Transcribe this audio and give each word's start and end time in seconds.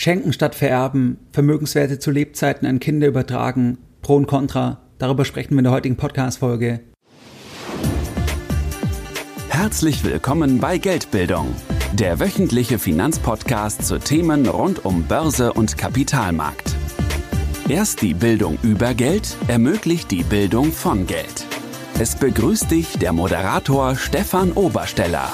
Schenken 0.00 0.32
statt 0.32 0.54
Vererben, 0.54 1.18
Vermögenswerte 1.30 1.98
zu 1.98 2.10
Lebzeiten 2.10 2.66
an 2.66 2.80
Kinder 2.80 3.06
übertragen, 3.06 3.76
Pro 4.00 4.16
und 4.16 4.26
Contra, 4.26 4.80
darüber 4.96 5.26
sprechen 5.26 5.50
wir 5.50 5.58
in 5.58 5.64
der 5.64 5.74
heutigen 5.74 5.96
Podcast-Folge. 5.96 6.80
Herzlich 9.50 10.02
willkommen 10.02 10.58
bei 10.58 10.78
Geldbildung, 10.78 11.54
der 11.92 12.18
wöchentliche 12.18 12.78
Finanzpodcast 12.78 13.84
zu 13.84 13.98
Themen 13.98 14.48
rund 14.48 14.86
um 14.86 15.02
Börse 15.02 15.52
und 15.52 15.76
Kapitalmarkt. 15.76 16.74
Erst 17.68 18.00
die 18.00 18.14
Bildung 18.14 18.56
über 18.62 18.94
Geld 18.94 19.36
ermöglicht 19.48 20.10
die 20.10 20.22
Bildung 20.22 20.72
von 20.72 21.06
Geld. 21.06 21.44
Es 21.98 22.16
begrüßt 22.16 22.70
dich 22.70 22.96
der 22.96 23.12
Moderator 23.12 23.96
Stefan 23.96 24.52
Obersteller. 24.52 25.30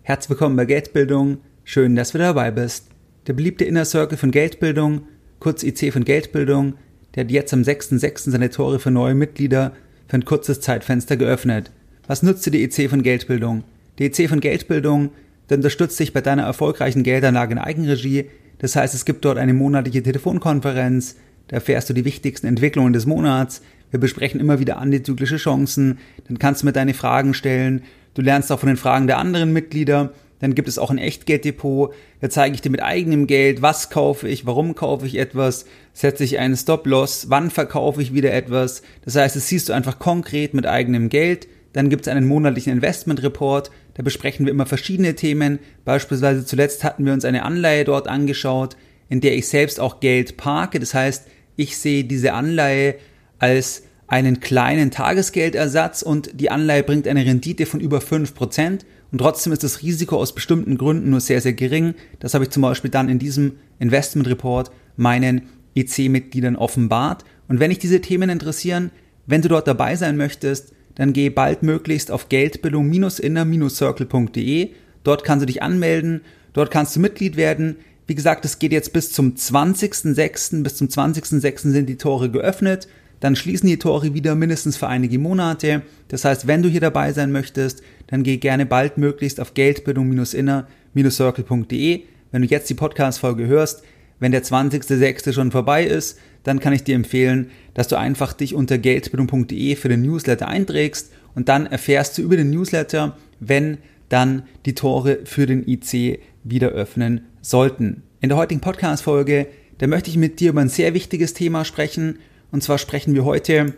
Herzlich 0.00 0.30
willkommen 0.30 0.56
bei 0.56 0.64
Geldbildung. 0.64 1.42
Schön, 1.70 1.96
dass 1.96 2.12
du 2.12 2.18
dabei 2.18 2.50
bist. 2.50 2.86
Der 3.26 3.34
beliebte 3.34 3.66
Inner 3.66 3.84
Circle 3.84 4.16
von 4.16 4.30
Geldbildung, 4.30 5.02
kurz 5.38 5.62
IC 5.62 5.92
von 5.92 6.02
Geldbildung, 6.02 6.76
der 7.14 7.24
hat 7.24 7.30
jetzt 7.30 7.52
am 7.52 7.60
6.6. 7.60 8.30
seine 8.30 8.48
Tore 8.48 8.78
für 8.78 8.90
neue 8.90 9.14
Mitglieder 9.14 9.72
für 10.06 10.16
ein 10.16 10.24
kurzes 10.24 10.62
Zeitfenster 10.62 11.18
geöffnet. 11.18 11.70
Was 12.06 12.22
nutzt 12.22 12.46
dir 12.46 12.52
die 12.52 12.62
IC 12.62 12.88
von 12.88 13.02
Geldbildung? 13.02 13.64
Die 13.98 14.06
IC 14.06 14.30
von 14.30 14.40
Geldbildung, 14.40 15.10
der 15.50 15.58
unterstützt 15.58 16.00
dich 16.00 16.14
bei 16.14 16.22
deiner 16.22 16.44
erfolgreichen 16.44 17.02
Geldanlage 17.02 17.52
in 17.52 17.58
Eigenregie. 17.58 18.30
Das 18.60 18.74
heißt, 18.74 18.94
es 18.94 19.04
gibt 19.04 19.26
dort 19.26 19.36
eine 19.36 19.52
monatliche 19.52 20.02
Telefonkonferenz, 20.02 21.16
da 21.48 21.56
erfährst 21.56 21.90
du 21.90 21.92
die 21.92 22.06
wichtigsten 22.06 22.46
Entwicklungen 22.46 22.94
des 22.94 23.04
Monats. 23.04 23.60
Wir 23.90 24.00
besprechen 24.00 24.40
immer 24.40 24.58
wieder 24.58 24.78
antizyklische 24.78 25.36
Chancen. 25.36 25.98
Dann 26.28 26.38
kannst 26.38 26.62
du 26.62 26.66
mir 26.66 26.72
deine 26.72 26.94
Fragen 26.94 27.34
stellen. 27.34 27.82
Du 28.14 28.22
lernst 28.22 28.50
auch 28.52 28.60
von 28.60 28.68
den 28.68 28.78
Fragen 28.78 29.06
der 29.06 29.18
anderen 29.18 29.52
Mitglieder 29.52 30.14
dann 30.40 30.54
gibt 30.54 30.68
es 30.68 30.78
auch 30.78 30.90
ein 30.90 30.98
Echtgelddepot. 30.98 31.92
Da 32.20 32.30
zeige 32.30 32.54
ich 32.54 32.60
dir 32.60 32.70
mit 32.70 32.82
eigenem 32.82 33.26
Geld, 33.26 33.62
was 33.62 33.90
kaufe 33.90 34.28
ich, 34.28 34.46
warum 34.46 34.74
kaufe 34.74 35.06
ich 35.06 35.16
etwas, 35.16 35.66
setze 35.92 36.24
ich 36.24 36.38
einen 36.38 36.56
Stop-Loss, 36.56 37.26
wann 37.28 37.50
verkaufe 37.50 38.00
ich 38.02 38.14
wieder 38.14 38.32
etwas. 38.32 38.82
Das 39.04 39.16
heißt, 39.16 39.36
das 39.36 39.48
siehst 39.48 39.68
du 39.68 39.72
einfach 39.72 39.98
konkret 39.98 40.54
mit 40.54 40.66
eigenem 40.66 41.08
Geld. 41.08 41.48
Dann 41.72 41.90
gibt 41.90 42.06
es 42.06 42.08
einen 42.08 42.26
monatlichen 42.26 42.72
Investment-Report. 42.72 43.70
Da 43.94 44.02
besprechen 44.02 44.46
wir 44.46 44.52
immer 44.52 44.66
verschiedene 44.66 45.14
Themen. 45.14 45.58
Beispielsweise 45.84 46.44
zuletzt 46.44 46.84
hatten 46.84 47.04
wir 47.04 47.12
uns 47.12 47.24
eine 47.24 47.42
Anleihe 47.42 47.84
dort 47.84 48.08
angeschaut, 48.08 48.76
in 49.08 49.20
der 49.20 49.36
ich 49.36 49.48
selbst 49.48 49.80
auch 49.80 50.00
Geld 50.00 50.36
parke. 50.36 50.80
Das 50.80 50.94
heißt, 50.94 51.26
ich 51.56 51.76
sehe 51.76 52.04
diese 52.04 52.32
Anleihe 52.32 52.94
als 53.38 53.82
einen 54.08 54.40
kleinen 54.40 54.90
Tagesgeldersatz 54.90 56.02
und 56.02 56.40
die 56.40 56.50
Anleihe 56.50 56.82
bringt 56.82 57.06
eine 57.06 57.24
Rendite 57.24 57.66
von 57.66 57.78
über 57.78 57.98
5% 57.98 58.80
und 59.12 59.18
trotzdem 59.18 59.52
ist 59.52 59.62
das 59.62 59.82
Risiko 59.82 60.16
aus 60.16 60.34
bestimmten 60.34 60.78
Gründen 60.78 61.10
nur 61.10 61.20
sehr, 61.20 61.42
sehr 61.42 61.52
gering. 61.52 61.94
Das 62.18 62.34
habe 62.34 62.42
ich 62.44 62.50
zum 62.50 62.62
Beispiel 62.62 62.90
dann 62.90 63.08
in 63.08 63.18
diesem 63.18 63.52
Investment 63.78 64.28
Report 64.28 64.70
meinen 64.96 65.42
EC-Mitgliedern 65.74 66.56
offenbart. 66.56 67.24
Und 67.48 67.60
wenn 67.60 67.68
dich 67.70 67.78
diese 67.78 68.00
Themen 68.00 68.30
interessieren, 68.30 68.90
wenn 69.26 69.42
du 69.42 69.48
dort 69.48 69.68
dabei 69.68 69.96
sein 69.96 70.16
möchtest, 70.16 70.72
dann 70.94 71.12
geh 71.12 71.28
baldmöglichst 71.30 72.10
auf 72.10 72.28
geldbildung-inner-circle.de. 72.28 74.70
Dort 75.04 75.24
kannst 75.24 75.42
du 75.42 75.46
dich 75.46 75.62
anmelden, 75.62 76.22
dort 76.54 76.70
kannst 76.70 76.96
du 76.96 77.00
Mitglied 77.00 77.36
werden. 77.36 77.76
Wie 78.06 78.14
gesagt, 78.14 78.44
es 78.44 78.58
geht 78.58 78.72
jetzt 78.72 78.92
bis 78.92 79.10
zum 79.12 79.34
20.06. 79.34 80.62
Bis 80.62 80.76
zum 80.76 80.88
20.06. 80.88 81.70
sind 81.70 81.88
die 81.88 81.96
Tore 81.96 82.30
geöffnet 82.30 82.88
dann 83.20 83.36
schließen 83.36 83.68
die 83.68 83.78
Tore 83.78 84.12
wieder 84.14 84.34
mindestens 84.34 84.76
für 84.76 84.88
einige 84.88 85.18
Monate. 85.18 85.82
Das 86.08 86.24
heißt, 86.24 86.46
wenn 86.46 86.62
du 86.62 86.68
hier 86.68 86.80
dabei 86.80 87.12
sein 87.12 87.30
möchtest, 87.32 87.82
dann 88.06 88.22
geh 88.22 88.38
gerne 88.38 88.64
baldmöglichst 88.66 89.40
auf 89.40 89.54
geldbildung-inner-circle.de. 89.54 92.02
Wenn 92.30 92.42
du 92.42 92.48
jetzt 92.48 92.68
die 92.70 92.74
Podcast-Folge 92.74 93.46
hörst, 93.46 93.82
wenn 94.20 94.32
der 94.32 94.42
20.06. 94.42 95.32
schon 95.32 95.50
vorbei 95.50 95.84
ist, 95.84 96.18
dann 96.42 96.60
kann 96.60 96.72
ich 96.72 96.84
dir 96.84 96.94
empfehlen, 96.94 97.50
dass 97.74 97.88
du 97.88 97.98
einfach 97.98 98.32
dich 98.32 98.54
unter 98.54 98.78
geldbildung.de 98.78 99.76
für 99.76 99.88
den 99.88 100.02
Newsletter 100.02 100.48
einträgst 100.48 101.12
und 101.34 101.48
dann 101.48 101.66
erfährst 101.66 102.18
du 102.18 102.22
über 102.22 102.36
den 102.36 102.50
Newsletter, 102.50 103.16
wenn 103.40 103.78
dann 104.08 104.44
die 104.64 104.74
Tore 104.74 105.20
für 105.24 105.46
den 105.46 105.68
IC 105.68 106.20
wieder 106.44 106.68
öffnen 106.68 107.22
sollten. 107.42 108.02
In 108.20 108.30
der 108.30 108.38
heutigen 108.38 108.60
Podcast-Folge, 108.60 109.48
da 109.78 109.86
möchte 109.86 110.10
ich 110.10 110.16
mit 110.16 110.40
dir 110.40 110.50
über 110.50 110.60
ein 110.60 110.68
sehr 110.68 110.94
wichtiges 110.94 111.34
Thema 111.34 111.64
sprechen 111.64 112.18
und 112.50 112.62
zwar 112.62 112.78
sprechen 112.78 113.14
wir 113.14 113.24
heute, 113.24 113.74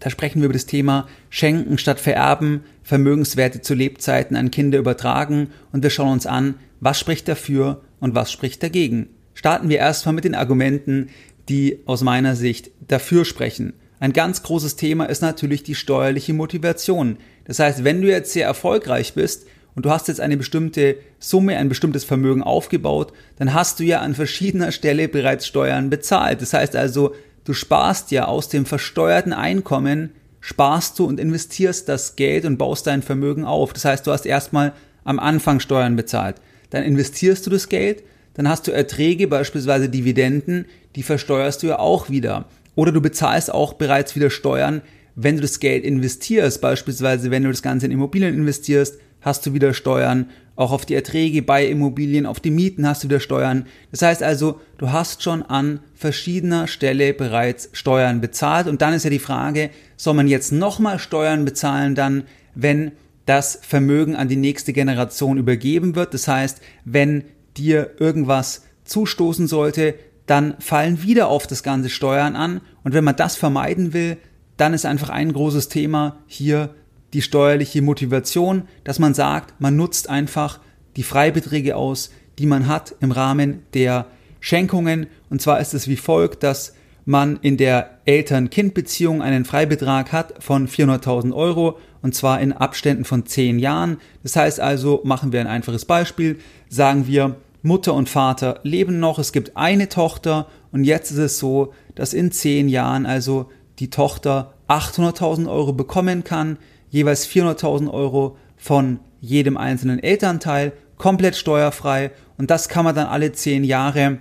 da 0.00 0.10
sprechen 0.10 0.40
wir 0.40 0.46
über 0.46 0.54
das 0.54 0.66
Thema 0.66 1.08
Schenken 1.30 1.78
statt 1.78 2.00
Vererben, 2.00 2.64
Vermögenswerte 2.82 3.62
zu 3.62 3.74
Lebzeiten 3.74 4.36
an 4.36 4.50
Kinder 4.50 4.78
übertragen 4.78 5.48
und 5.72 5.82
wir 5.82 5.90
schauen 5.90 6.12
uns 6.12 6.26
an, 6.26 6.56
was 6.80 7.00
spricht 7.00 7.26
dafür 7.28 7.80
und 8.00 8.14
was 8.14 8.30
spricht 8.30 8.62
dagegen. 8.62 9.08
Starten 9.32 9.68
wir 9.68 9.78
erstmal 9.78 10.14
mit 10.14 10.24
den 10.24 10.34
Argumenten, 10.34 11.08
die 11.48 11.78
aus 11.86 12.02
meiner 12.02 12.36
Sicht 12.36 12.70
dafür 12.86 13.24
sprechen. 13.24 13.72
Ein 14.00 14.12
ganz 14.12 14.42
großes 14.42 14.76
Thema 14.76 15.06
ist 15.06 15.22
natürlich 15.22 15.62
die 15.62 15.74
steuerliche 15.74 16.34
Motivation. 16.34 17.16
Das 17.46 17.58
heißt, 17.58 17.84
wenn 17.84 18.02
du 18.02 18.08
jetzt 18.08 18.32
sehr 18.32 18.46
erfolgreich 18.46 19.14
bist 19.14 19.46
und 19.74 19.86
du 19.86 19.90
hast 19.90 20.08
jetzt 20.08 20.20
eine 20.20 20.36
bestimmte 20.36 20.96
Summe, 21.18 21.56
ein 21.56 21.68
bestimmtes 21.68 22.04
Vermögen 22.04 22.42
aufgebaut, 22.42 23.12
dann 23.36 23.54
hast 23.54 23.80
du 23.80 23.84
ja 23.84 24.00
an 24.00 24.14
verschiedener 24.14 24.72
Stelle 24.72 25.08
bereits 25.08 25.46
Steuern 25.46 25.90
bezahlt. 25.90 26.42
Das 26.42 26.52
heißt 26.52 26.76
also, 26.76 27.14
Du 27.44 27.52
sparst 27.52 28.10
ja 28.10 28.24
aus 28.24 28.48
dem 28.48 28.64
versteuerten 28.64 29.32
Einkommen, 29.32 30.10
sparst 30.40 30.98
du 30.98 31.04
und 31.04 31.20
investierst 31.20 31.88
das 31.88 32.16
Geld 32.16 32.44
und 32.44 32.56
baust 32.56 32.86
dein 32.86 33.02
Vermögen 33.02 33.44
auf. 33.44 33.72
Das 33.72 33.84
heißt, 33.84 34.06
du 34.06 34.12
hast 34.12 34.26
erstmal 34.26 34.72
am 35.04 35.18
Anfang 35.18 35.60
Steuern 35.60 35.96
bezahlt. 35.96 36.36
Dann 36.70 36.82
investierst 36.82 37.46
du 37.46 37.50
das 37.50 37.68
Geld, 37.68 38.02
dann 38.34 38.48
hast 38.48 38.66
du 38.66 38.72
Erträge, 38.72 39.28
beispielsweise 39.28 39.88
Dividenden, 39.88 40.66
die 40.96 41.02
versteuerst 41.02 41.62
du 41.62 41.68
ja 41.68 41.78
auch 41.78 42.10
wieder. 42.10 42.46
Oder 42.74 42.92
du 42.92 43.00
bezahlst 43.00 43.52
auch 43.52 43.74
bereits 43.74 44.16
wieder 44.16 44.30
Steuern, 44.30 44.82
wenn 45.14 45.36
du 45.36 45.42
das 45.42 45.60
Geld 45.60 45.84
investierst. 45.84 46.60
Beispielsweise, 46.60 47.30
wenn 47.30 47.44
du 47.44 47.50
das 47.50 47.62
Ganze 47.62 47.86
in 47.86 47.92
Immobilien 47.92 48.34
investierst, 48.34 48.98
hast 49.20 49.46
du 49.46 49.54
wieder 49.54 49.72
Steuern 49.72 50.30
auch 50.56 50.72
auf 50.72 50.86
die 50.86 50.94
Erträge 50.94 51.42
bei 51.42 51.66
Immobilien, 51.66 52.26
auf 52.26 52.40
die 52.40 52.50
Mieten 52.50 52.86
hast 52.86 53.02
du 53.02 53.08
wieder 53.08 53.20
Steuern. 53.20 53.66
Das 53.90 54.02
heißt 54.02 54.22
also, 54.22 54.60
du 54.78 54.92
hast 54.92 55.22
schon 55.22 55.42
an 55.42 55.80
verschiedener 55.94 56.68
Stelle 56.68 57.12
bereits 57.12 57.70
Steuern 57.72 58.20
bezahlt. 58.20 58.68
Und 58.68 58.80
dann 58.80 58.94
ist 58.94 59.04
ja 59.04 59.10
die 59.10 59.18
Frage, 59.18 59.70
soll 59.96 60.14
man 60.14 60.28
jetzt 60.28 60.52
nochmal 60.52 60.98
Steuern 60.98 61.44
bezahlen 61.44 61.94
dann, 61.94 62.24
wenn 62.54 62.92
das 63.26 63.58
Vermögen 63.62 64.14
an 64.14 64.28
die 64.28 64.36
nächste 64.36 64.72
Generation 64.72 65.38
übergeben 65.38 65.96
wird? 65.96 66.14
Das 66.14 66.28
heißt, 66.28 66.60
wenn 66.84 67.24
dir 67.56 67.92
irgendwas 67.98 68.62
zustoßen 68.84 69.48
sollte, 69.48 69.94
dann 70.26 70.54
fallen 70.60 71.02
wieder 71.02 71.28
auf 71.28 71.46
das 71.46 71.62
ganze 71.62 71.90
Steuern 71.90 72.36
an. 72.36 72.60
Und 72.84 72.94
wenn 72.94 73.04
man 73.04 73.16
das 73.16 73.36
vermeiden 73.36 73.92
will, 73.92 74.18
dann 74.56 74.72
ist 74.72 74.86
einfach 74.86 75.10
ein 75.10 75.32
großes 75.32 75.68
Thema 75.68 76.18
hier 76.26 76.74
die 77.14 77.22
steuerliche 77.22 77.80
Motivation, 77.80 78.64
dass 78.82 78.98
man 78.98 79.14
sagt, 79.14 79.60
man 79.60 79.76
nutzt 79.76 80.10
einfach 80.10 80.60
die 80.96 81.02
Freibeträge 81.02 81.76
aus, 81.76 82.10
die 82.38 82.46
man 82.46 82.66
hat 82.66 82.94
im 83.00 83.12
Rahmen 83.12 83.62
der 83.72 84.06
Schenkungen. 84.40 85.06
Und 85.30 85.40
zwar 85.40 85.60
ist 85.60 85.74
es 85.74 85.88
wie 85.88 85.96
folgt, 85.96 86.42
dass 86.42 86.74
man 87.06 87.38
in 87.40 87.56
der 87.56 87.98
Eltern-Kind-Beziehung 88.04 89.22
einen 89.22 89.44
Freibetrag 89.44 90.12
hat 90.12 90.42
von 90.42 90.68
400.000 90.68 91.34
Euro 91.34 91.78
und 92.02 92.14
zwar 92.14 92.40
in 92.40 92.52
Abständen 92.52 93.04
von 93.04 93.26
10 93.26 93.58
Jahren. 93.58 93.98
Das 94.22 94.36
heißt 94.36 94.60
also, 94.60 95.00
machen 95.04 95.32
wir 95.32 95.40
ein 95.40 95.46
einfaches 95.46 95.84
Beispiel, 95.84 96.38
sagen 96.68 97.06
wir, 97.06 97.36
Mutter 97.62 97.94
und 97.94 98.10
Vater 98.10 98.60
leben 98.62 99.00
noch, 99.00 99.18
es 99.18 99.32
gibt 99.32 99.56
eine 99.56 99.88
Tochter 99.88 100.48
und 100.72 100.84
jetzt 100.84 101.10
ist 101.10 101.18
es 101.18 101.38
so, 101.38 101.72
dass 101.94 102.12
in 102.12 102.30
10 102.30 102.68
Jahren 102.68 103.06
also 103.06 103.50
die 103.78 103.90
Tochter 103.90 104.54
800.000 104.68 105.48
Euro 105.48 105.72
bekommen 105.72 106.24
kann, 106.24 106.58
jeweils 106.94 107.26
400.000 107.26 107.92
Euro 107.92 108.36
von 108.56 109.00
jedem 109.20 109.56
einzelnen 109.56 110.00
Elternteil, 110.00 110.72
komplett 110.96 111.34
steuerfrei 111.34 112.12
und 112.38 112.52
das 112.52 112.68
kann 112.68 112.84
man 112.84 112.94
dann 112.94 113.08
alle 113.08 113.32
zehn 113.32 113.64
Jahre 113.64 114.18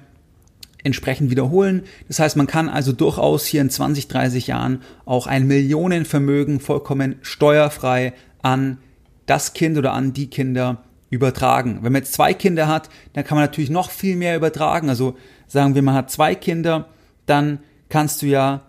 entsprechend 0.84 1.30
wiederholen. 1.30 1.84
Das 2.08 2.18
heißt, 2.18 2.36
man 2.36 2.48
kann 2.48 2.70
also 2.70 2.92
durchaus 2.92 3.46
hier 3.46 3.62
in 3.62 3.70
20, 3.70 4.08
30 4.08 4.48
Jahren 4.48 4.81
auch 5.06 5.28
ein 5.28 5.46
Millionenvermögen 5.46 6.60
vollkommen 6.60 7.18
steuerfrei 7.22 8.14
an 8.42 8.80
das 9.28 9.54
Kind 9.54 9.78
oder 9.78 9.94
an 9.94 10.14
die 10.14 10.31
Kinder 10.31 10.84
übertragen. 11.12 11.80
Wenn 11.84 11.94
man 11.94 12.02
jetzt 12.02 12.14
zwei 12.14 12.34
Kinder 12.34 12.68
hat, 12.68 12.90
dann 13.14 13.24
kann 13.24 13.36
man 13.36 13.46
natürlich 13.46 13.69
noch 13.69 13.92
viel 13.92 14.16
mehr 14.16 14.36
übertragen. 14.36 14.90
Also 14.90 15.16
sagen 15.46 15.76
wir, 15.76 15.84
man 15.84 15.94
hat 15.94 16.10
zwei 16.10 16.34
Kinder, 16.34 16.90
dann 17.28 17.60
kannst 17.90 18.24
du 18.24 18.26
ja 18.26 18.64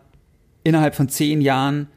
innerhalb 0.63 0.95
von 0.95 1.09
zehn 1.09 1.41
Jahren 1.41 1.89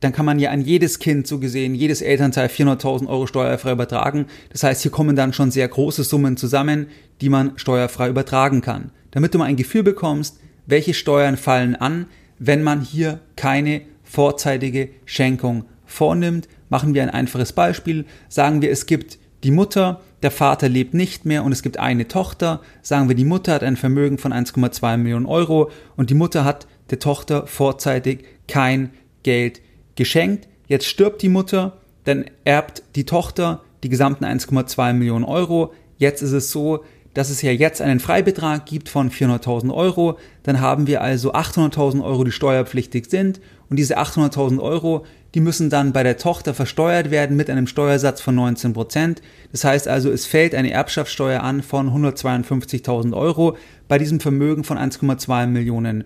dann 0.00 0.12
kann 0.12 0.26
man 0.26 0.38
ja 0.38 0.50
an 0.50 0.60
jedes 0.60 0.98
Kind 0.98 1.26
so 1.26 1.38
gesehen, 1.38 1.74
jedes 1.74 2.02
Elternteil 2.02 2.48
400.000 2.48 3.08
Euro 3.08 3.26
steuerfrei 3.26 3.72
übertragen. 3.72 4.26
Das 4.50 4.62
heißt, 4.62 4.82
hier 4.82 4.90
kommen 4.90 5.16
dann 5.16 5.32
schon 5.32 5.50
sehr 5.50 5.68
große 5.68 6.04
Summen 6.04 6.36
zusammen, 6.36 6.86
die 7.20 7.28
man 7.28 7.52
steuerfrei 7.56 8.08
übertragen 8.08 8.60
kann. 8.60 8.90
Damit 9.10 9.32
du 9.32 9.38
mal 9.38 9.46
ein 9.46 9.56
Gefühl 9.56 9.82
bekommst, 9.82 10.38
welche 10.66 10.94
Steuern 10.94 11.36
fallen 11.36 11.76
an, 11.76 12.06
wenn 12.38 12.62
man 12.62 12.82
hier 12.82 13.20
keine 13.36 13.82
vorzeitige 14.04 14.90
Schenkung 15.04 15.64
vornimmt, 15.86 16.48
machen 16.68 16.94
wir 16.94 17.02
ein 17.02 17.10
einfaches 17.10 17.52
Beispiel. 17.52 18.04
Sagen 18.28 18.60
wir, 18.60 18.70
es 18.70 18.86
gibt 18.86 19.18
die 19.44 19.50
Mutter, 19.50 20.00
der 20.22 20.30
Vater 20.30 20.68
lebt 20.68 20.92
nicht 20.92 21.24
mehr 21.24 21.44
und 21.44 21.52
es 21.52 21.62
gibt 21.62 21.78
eine 21.78 22.08
Tochter. 22.08 22.60
Sagen 22.82 23.08
wir, 23.08 23.16
die 23.16 23.24
Mutter 23.24 23.54
hat 23.54 23.62
ein 23.62 23.76
Vermögen 23.76 24.18
von 24.18 24.32
1,2 24.32 24.96
Millionen 24.96 25.26
Euro 25.26 25.70
und 25.96 26.10
die 26.10 26.14
Mutter 26.14 26.44
hat 26.44 26.66
der 26.90 26.98
Tochter 26.98 27.46
vorzeitig 27.46 28.24
kein 28.48 28.90
Geld 29.22 29.60
geschenkt. 29.96 30.48
Jetzt 30.68 30.86
stirbt 30.86 31.22
die 31.22 31.28
Mutter, 31.28 31.78
dann 32.04 32.24
erbt 32.44 32.82
die 32.94 33.04
Tochter 33.04 33.62
die 33.82 33.88
gesamten 33.88 34.24
1,2 34.24 34.92
Millionen 34.92 35.24
Euro. 35.24 35.72
Jetzt 35.98 36.22
ist 36.22 36.32
es 36.32 36.50
so, 36.50 36.84
dass 37.14 37.30
es 37.30 37.40
ja 37.40 37.50
jetzt 37.50 37.80
einen 37.80 37.98
Freibetrag 37.98 38.66
gibt 38.66 38.90
von 38.90 39.10
400.000 39.10 39.72
Euro. 39.72 40.18
Dann 40.42 40.60
haben 40.60 40.86
wir 40.86 41.00
also 41.00 41.32
800.000 41.32 42.04
Euro, 42.04 42.24
die 42.24 42.30
steuerpflichtig 42.30 43.06
sind. 43.06 43.40
Und 43.70 43.78
diese 43.78 43.98
800.000 43.98 44.60
Euro, 44.60 45.06
die 45.34 45.40
müssen 45.40 45.70
dann 45.70 45.94
bei 45.94 46.02
der 46.02 46.18
Tochter 46.18 46.52
versteuert 46.52 47.10
werden 47.10 47.36
mit 47.36 47.48
einem 47.48 47.66
Steuersatz 47.66 48.20
von 48.20 48.34
19 48.34 48.74
Prozent. 48.74 49.22
Das 49.50 49.64
heißt 49.64 49.88
also, 49.88 50.10
es 50.10 50.26
fällt 50.26 50.54
eine 50.54 50.70
Erbschaftssteuer 50.70 51.42
an 51.42 51.62
von 51.62 51.88
152.000 51.90 53.16
Euro 53.16 53.56
bei 53.88 53.96
diesem 53.96 54.20
Vermögen 54.20 54.62
von 54.62 54.76
1,2 54.76 55.46
Millionen 55.46 56.04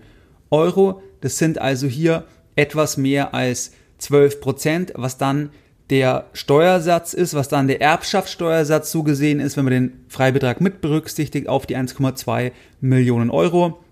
Euro. 0.49 1.01
Das 1.19 1.37
sind 1.37 1.59
also 1.59 1.87
hier 1.87 2.23
etwas 2.55 2.95
mehr 2.95 3.33
als 3.33 3.71
12 4.01 4.41
Prozent, 4.41 4.93
was 4.95 5.17
dann 5.17 5.49
der 5.89 6.27
Steuersatz 6.33 7.13
ist, 7.13 7.33
was 7.33 7.49
dann 7.49 7.67
der 7.67 7.81
Erbschaftssteuersatz 7.81 8.91
so 8.91 9.03
gesehen 9.03 9.39
ist, 9.39 9.57
wenn 9.57 9.65
man 9.65 9.73
den 9.73 9.93
Freibetrag 10.07 10.61
mit 10.61 10.79
berücksichtigt 10.81 11.49
auf 11.49 11.65
die 11.65 11.75
1,2 11.75 12.51
Millionen 12.79 13.29
Euro, 13.29 13.83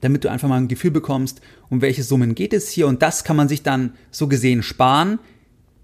damit 0.00 0.24
du 0.24 0.30
einfach 0.30 0.48
mal 0.48 0.56
ein 0.56 0.68
Gefühl 0.68 0.90
bekommst, 0.90 1.40
um 1.68 1.82
welche 1.82 2.02
Summen 2.02 2.34
geht 2.34 2.52
es 2.52 2.68
hier. 2.68 2.88
Und 2.88 3.02
das 3.02 3.22
kann 3.22 3.36
man 3.36 3.48
sich 3.48 3.62
dann 3.62 3.94
so 4.10 4.26
gesehen 4.26 4.62
sparen, 4.62 5.20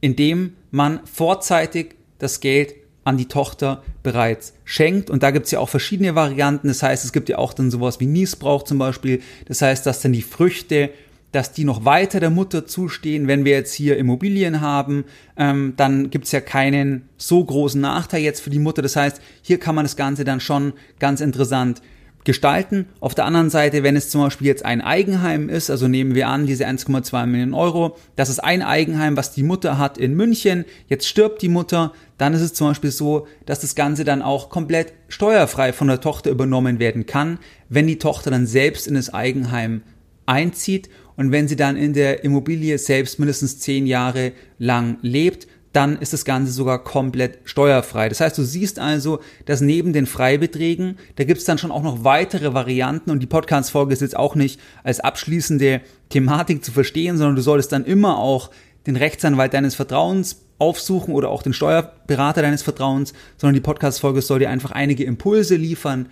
indem 0.00 0.54
man 0.72 1.00
vorzeitig 1.06 1.94
das 2.18 2.40
Geld 2.40 2.74
an 3.04 3.16
die 3.16 3.28
Tochter 3.28 3.84
bereits 4.02 4.52
schenkt. 4.64 5.10
Und 5.10 5.22
da 5.22 5.30
gibt 5.30 5.46
es 5.46 5.52
ja 5.52 5.60
auch 5.60 5.68
verschiedene 5.68 6.16
Varianten. 6.16 6.66
Das 6.66 6.82
heißt, 6.82 7.04
es 7.04 7.12
gibt 7.12 7.28
ja 7.28 7.38
auch 7.38 7.52
dann 7.52 7.70
sowas 7.70 8.00
wie 8.00 8.06
Niesbrauch 8.06 8.64
zum 8.64 8.78
Beispiel. 8.78 9.22
Das 9.44 9.62
heißt, 9.62 9.86
dass 9.86 10.00
dann 10.00 10.12
die 10.12 10.22
Früchte 10.22 10.90
dass 11.36 11.52
die 11.52 11.64
noch 11.64 11.84
weiter 11.84 12.18
der 12.18 12.30
Mutter 12.30 12.64
zustehen. 12.64 13.28
Wenn 13.28 13.44
wir 13.44 13.52
jetzt 13.52 13.74
hier 13.74 13.98
Immobilien 13.98 14.62
haben, 14.62 15.04
ähm, 15.36 15.74
dann 15.76 16.08
gibt 16.08 16.24
es 16.24 16.32
ja 16.32 16.40
keinen 16.40 17.10
so 17.18 17.44
großen 17.44 17.78
Nachteil 17.78 18.22
jetzt 18.22 18.40
für 18.40 18.48
die 18.48 18.58
Mutter. 18.58 18.80
Das 18.80 18.96
heißt, 18.96 19.20
hier 19.42 19.60
kann 19.60 19.74
man 19.74 19.84
das 19.84 19.96
Ganze 19.96 20.24
dann 20.24 20.40
schon 20.40 20.72
ganz 20.98 21.20
interessant 21.20 21.82
gestalten. 22.24 22.86
Auf 23.00 23.14
der 23.14 23.26
anderen 23.26 23.50
Seite, 23.50 23.82
wenn 23.82 23.96
es 23.96 24.08
zum 24.08 24.22
Beispiel 24.22 24.46
jetzt 24.46 24.64
ein 24.64 24.80
Eigenheim 24.80 25.50
ist, 25.50 25.70
also 25.70 25.88
nehmen 25.88 26.14
wir 26.14 26.28
an, 26.28 26.46
diese 26.46 26.66
1,2 26.66 27.26
Millionen 27.26 27.54
Euro, 27.54 27.98
das 28.16 28.30
ist 28.30 28.40
ein 28.40 28.62
Eigenheim, 28.62 29.16
was 29.16 29.32
die 29.32 29.42
Mutter 29.42 29.76
hat 29.76 29.98
in 29.98 30.14
München, 30.14 30.64
jetzt 30.88 31.06
stirbt 31.06 31.42
die 31.42 31.50
Mutter, 31.50 31.92
dann 32.16 32.32
ist 32.32 32.40
es 32.40 32.54
zum 32.54 32.68
Beispiel 32.68 32.90
so, 32.90 33.26
dass 33.44 33.60
das 33.60 33.74
Ganze 33.74 34.04
dann 34.04 34.22
auch 34.22 34.48
komplett 34.48 34.94
steuerfrei 35.08 35.74
von 35.74 35.86
der 35.86 36.00
Tochter 36.00 36.30
übernommen 36.30 36.78
werden 36.78 37.04
kann, 37.04 37.38
wenn 37.68 37.86
die 37.86 37.98
Tochter 37.98 38.30
dann 38.30 38.46
selbst 38.46 38.88
in 38.88 38.94
das 38.94 39.12
Eigenheim 39.12 39.82
einzieht 40.26 40.88
und 41.16 41.32
wenn 41.32 41.48
sie 41.48 41.56
dann 41.56 41.76
in 41.76 41.94
der 41.94 42.24
Immobilie 42.24 42.76
selbst 42.78 43.18
mindestens 43.18 43.58
zehn 43.58 43.86
Jahre 43.86 44.32
lang 44.58 44.98
lebt, 45.02 45.48
dann 45.72 45.98
ist 45.98 46.14
das 46.14 46.24
Ganze 46.24 46.52
sogar 46.52 46.82
komplett 46.82 47.40
steuerfrei. 47.44 48.08
Das 48.08 48.20
heißt, 48.20 48.38
du 48.38 48.42
siehst 48.42 48.78
also, 48.78 49.20
dass 49.44 49.60
neben 49.60 49.92
den 49.92 50.06
Freibeträgen, 50.06 50.96
da 51.16 51.24
gibt 51.24 51.38
es 51.38 51.44
dann 51.44 51.58
schon 51.58 51.70
auch 51.70 51.82
noch 51.82 52.02
weitere 52.02 52.54
Varianten 52.54 53.10
und 53.10 53.20
die 53.20 53.26
Podcast-Folge 53.26 53.92
ist 53.92 54.00
jetzt 54.00 54.16
auch 54.16 54.34
nicht 54.36 54.58
als 54.84 55.00
abschließende 55.00 55.82
Thematik 56.08 56.64
zu 56.64 56.72
verstehen, 56.72 57.18
sondern 57.18 57.36
du 57.36 57.42
solltest 57.42 57.72
dann 57.72 57.84
immer 57.84 58.18
auch 58.18 58.50
den 58.86 58.96
Rechtsanwalt 58.96 59.52
deines 59.52 59.74
Vertrauens 59.74 60.46
aufsuchen 60.58 61.12
oder 61.12 61.28
auch 61.28 61.42
den 61.42 61.52
Steuerberater 61.52 62.40
deines 62.40 62.62
Vertrauens, 62.62 63.12
sondern 63.36 63.54
die 63.54 63.60
Podcast-Folge 63.60 64.22
soll 64.22 64.38
dir 64.38 64.48
einfach 64.48 64.70
einige 64.70 65.04
Impulse 65.04 65.56
liefern, 65.56 66.08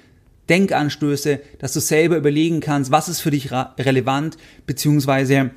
Denkanstöße, 0.48 1.40
dass 1.58 1.72
du 1.72 1.80
selber 1.80 2.16
überlegen 2.16 2.60
kannst, 2.60 2.90
was 2.90 3.08
ist 3.08 3.20
für 3.20 3.30
dich 3.30 3.50
relevant, 3.52 4.36
beziehungsweise 4.66 5.50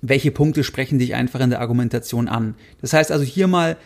welche 0.00 0.30
Punkte 0.30 0.64
sprechen 0.64 0.98
dich 0.98 1.14
einfach 1.14 1.40
in 1.40 1.50
der 1.50 1.60
Argumentation 1.60 2.28
an. 2.28 2.54
Das 2.80 2.92
heißt 2.92 3.10
also 3.12 3.24
hier 3.24 3.46
mal 3.46 3.76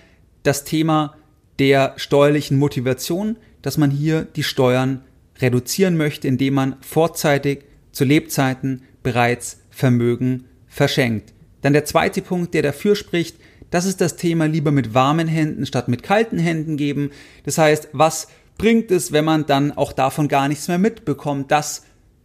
das 0.43 0.65
Thema 0.65 1.17
der 1.59 1.95
steuerlichen 1.97 2.59
Motivation, 2.59 3.37
dass 3.63 3.79
man 3.79 3.91
hier 3.91 4.23
die 4.37 4.43
Steuern 4.43 5.03
reduzieren 5.41 5.97
möchte, 5.97 6.29
indem 6.29 6.55
man 6.55 6.77
vorzeitig 6.81 7.65
zu 7.93 8.05
Lebzeiten 8.05 8.83
bereits 9.03 9.61
Vermögen 9.71 10.45
verschenkt. 10.67 11.33
Dann 11.61 11.73
der 11.73 11.85
zweite 11.85 12.23
Punkt, 12.23 12.55
der 12.55 12.63
dafür 12.63 12.97
spricht, 12.97 13.37
das 13.71 13.87
ist 13.87 14.01
das 14.01 14.17
Thema 14.17 14.47
lieber 14.47 14.71
mit 14.71 14.93
warmen 14.93 15.29
Händen 15.29 15.65
statt 15.65 15.89
mit 15.89 16.03
kalten 16.03 16.39
Händen 16.39 16.77
geben. 16.77 17.11
Das 17.45 17.57
heißt, 17.57 17.89
was 17.93 18.29
bringt 18.59 18.91
es, 18.91 19.13
wenn 19.13 19.25
man 19.25 19.47
dann 19.47 19.73
auch 19.73 19.93
davon 19.93 20.29
gar 20.29 20.49
nichts 20.49 20.69
mehr 20.69 20.79
mitbekommt, 20.79 21.51
dass 21.51 21.83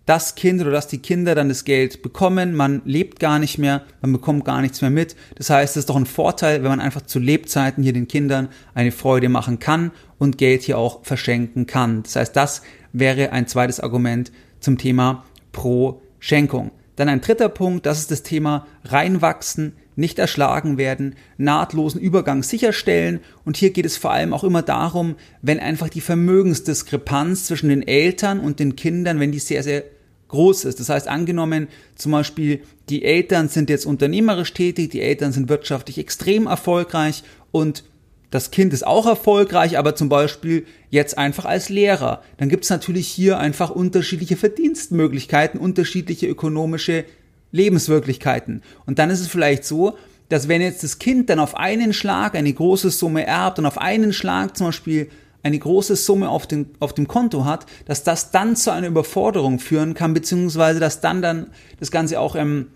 das 0.07 0.35
Kind 0.35 0.62
oder 0.62 0.71
dass 0.71 0.88
die 0.88 1.00
Kinder 1.00 1.35
dann 1.35 1.50
das 1.50 1.65
Geld 1.65 2.01
bekommen, 2.01 2.56
man 2.56 2.81
lebt 2.85 3.19
gar 3.19 3.39
nicht 3.39 3.57
mehr, 3.57 3.83
man 4.01 4.13
bekommt 4.13 4.45
gar 4.45 4.62
nichts 4.62 4.81
mehr 4.81 4.89
mit. 4.89 5.18
Das 5.35 5.50
heißt, 5.50 5.75
es 5.75 5.81
ist 5.81 5.89
doch 5.89 5.97
ein 5.97 6.06
Vorteil, 6.06 6.63
wenn 6.63 6.69
man 6.69 6.79
einfach 6.79 7.01
zu 7.01 7.19
Lebzeiten 7.19 7.83
hier 7.83 7.91
den 7.91 8.07
Kindern 8.07 8.47
eine 8.74 8.94
Freude 8.94 9.27
machen 9.27 9.59
kann 9.59 9.91
und 10.18 10.38
Geld 10.38 10.63
hier 10.63 10.77
auch 10.77 11.03
verschenken 11.03 11.68
kann. 11.68 12.03
Das 12.03 12.15
heißt, 12.15 12.35
das 12.38 12.62
wäre 12.94 13.33
ein 13.33 13.47
zweites 13.47 13.81
Argument 13.81 14.31
zum 14.62 14.77
Thema 14.77 15.25
pro 15.51 16.01
Schenkung. 16.19 16.71
Dann 16.95 17.09
ein 17.09 17.21
dritter 17.21 17.50
Punkt, 17.50 17.85
das 17.85 18.00
ist 18.00 18.09
das 18.09 18.24
Thema 18.24 18.65
reinwachsen 18.85 19.74
nicht 19.97 20.19
erschlagen 20.19 20.77
werden, 20.77 21.15
nahtlosen 21.38 21.99
Übergang 21.99 22.44
sicherstellen. 22.44 23.19
Und 23.44 23.57
hier 23.57 23.71
geht 23.71 23.85
es 23.85 23.97
vor 23.97 24.11
allem 24.11 24.33
auch 24.33 24.44
immer 24.44 24.61
darum, 24.61 25.15
wenn 25.41 25.59
einfach 25.59 25.89
die 25.89 26.01
Vermögensdiskrepanz 26.01 27.45
zwischen 27.45 27.69
den 27.69 27.85
Eltern 27.85 28.39
und 28.39 28.59
den 28.59 28.75
Kindern, 28.75 29.19
wenn 29.19 29.31
die 29.31 29.39
sehr, 29.39 29.63
sehr 29.63 29.83
groß 30.27 30.65
ist. 30.65 30.79
Das 30.79 30.89
heißt, 30.89 31.07
angenommen 31.07 31.67
zum 31.95 32.11
Beispiel, 32.11 32.61
die 32.89 33.03
Eltern 33.03 33.49
sind 33.49 33.69
jetzt 33.69 33.85
unternehmerisch 33.85 34.53
tätig, 34.53 34.91
die 34.91 35.01
Eltern 35.01 35.31
sind 35.31 35.49
wirtschaftlich 35.49 35.97
extrem 35.97 36.47
erfolgreich 36.47 37.23
und 37.51 37.83
das 38.29 38.51
Kind 38.51 38.73
ist 38.73 38.85
auch 38.85 39.05
erfolgreich, 39.05 39.77
aber 39.77 39.95
zum 39.95 40.09
Beispiel 40.09 40.65
jetzt 40.89 41.17
einfach 41.17 41.45
als 41.45 41.69
Lehrer. 41.69 42.21
Dann 42.38 42.50
gibt 42.50 42.65
es 42.65 42.69
natürlich 42.69 43.07
hier 43.07 43.39
einfach 43.39 43.69
unterschiedliche 43.69 44.35
Verdienstmöglichkeiten, 44.35 45.59
unterschiedliche 45.59 46.27
ökonomische 46.27 47.05
Lebenswirklichkeiten. 47.51 48.61
Und 48.85 48.99
dann 48.99 49.09
ist 49.09 49.21
es 49.21 49.27
vielleicht 49.27 49.65
so, 49.65 49.97
dass 50.29 50.47
wenn 50.47 50.61
jetzt 50.61 50.83
das 50.83 50.99
Kind 50.99 51.29
dann 51.29 51.39
auf 51.39 51.55
einen 51.55 51.94
Schlag 51.94 52.35
eine 52.35 52.51
große 52.51 52.89
Summe 52.89 53.25
erbt 53.25 53.59
und 53.59 53.65
auf 53.65 53.77
einen 53.77 54.13
Schlag 54.13 54.57
zum 54.57 54.67
Beispiel 54.67 55.09
eine 55.44 55.57
große 55.57 55.95
Summe 55.95 56.29
auf, 56.29 56.47
den, 56.47 56.71
auf 56.79 56.94
dem 56.94 57.07
Konto 57.07 57.45
hat, 57.45 57.65
dass 57.85 58.03
das 58.03 58.31
dann 58.31 58.55
zu 58.55 58.71
einer 58.71 58.88
Überforderung 58.88 59.59
führen 59.59 59.93
kann, 59.93 60.13
beziehungsweise 60.13 60.79
dass 60.79 61.00
dann 61.00 61.22
dann 61.22 61.48
das 61.79 61.91
Ganze 61.91 62.19
auch 62.19 62.36
ähm, 62.36 62.67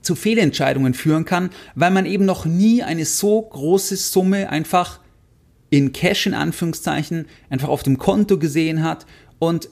zu 0.00 0.14
Fehlentscheidungen 0.14 0.94
führen 0.94 1.24
kann, 1.24 1.50
weil 1.74 1.90
man 1.90 2.06
eben 2.06 2.24
noch 2.24 2.46
nie 2.46 2.82
eine 2.82 3.04
so 3.04 3.42
große 3.42 3.96
Summe 3.96 4.48
einfach 4.48 5.00
in 5.68 5.92
Cash 5.92 6.26
in 6.26 6.34
Anführungszeichen 6.34 7.26
einfach 7.50 7.68
auf 7.68 7.82
dem 7.82 7.98
Konto 7.98 8.38
gesehen 8.38 8.82
hat 8.82 9.04
und 9.38 9.68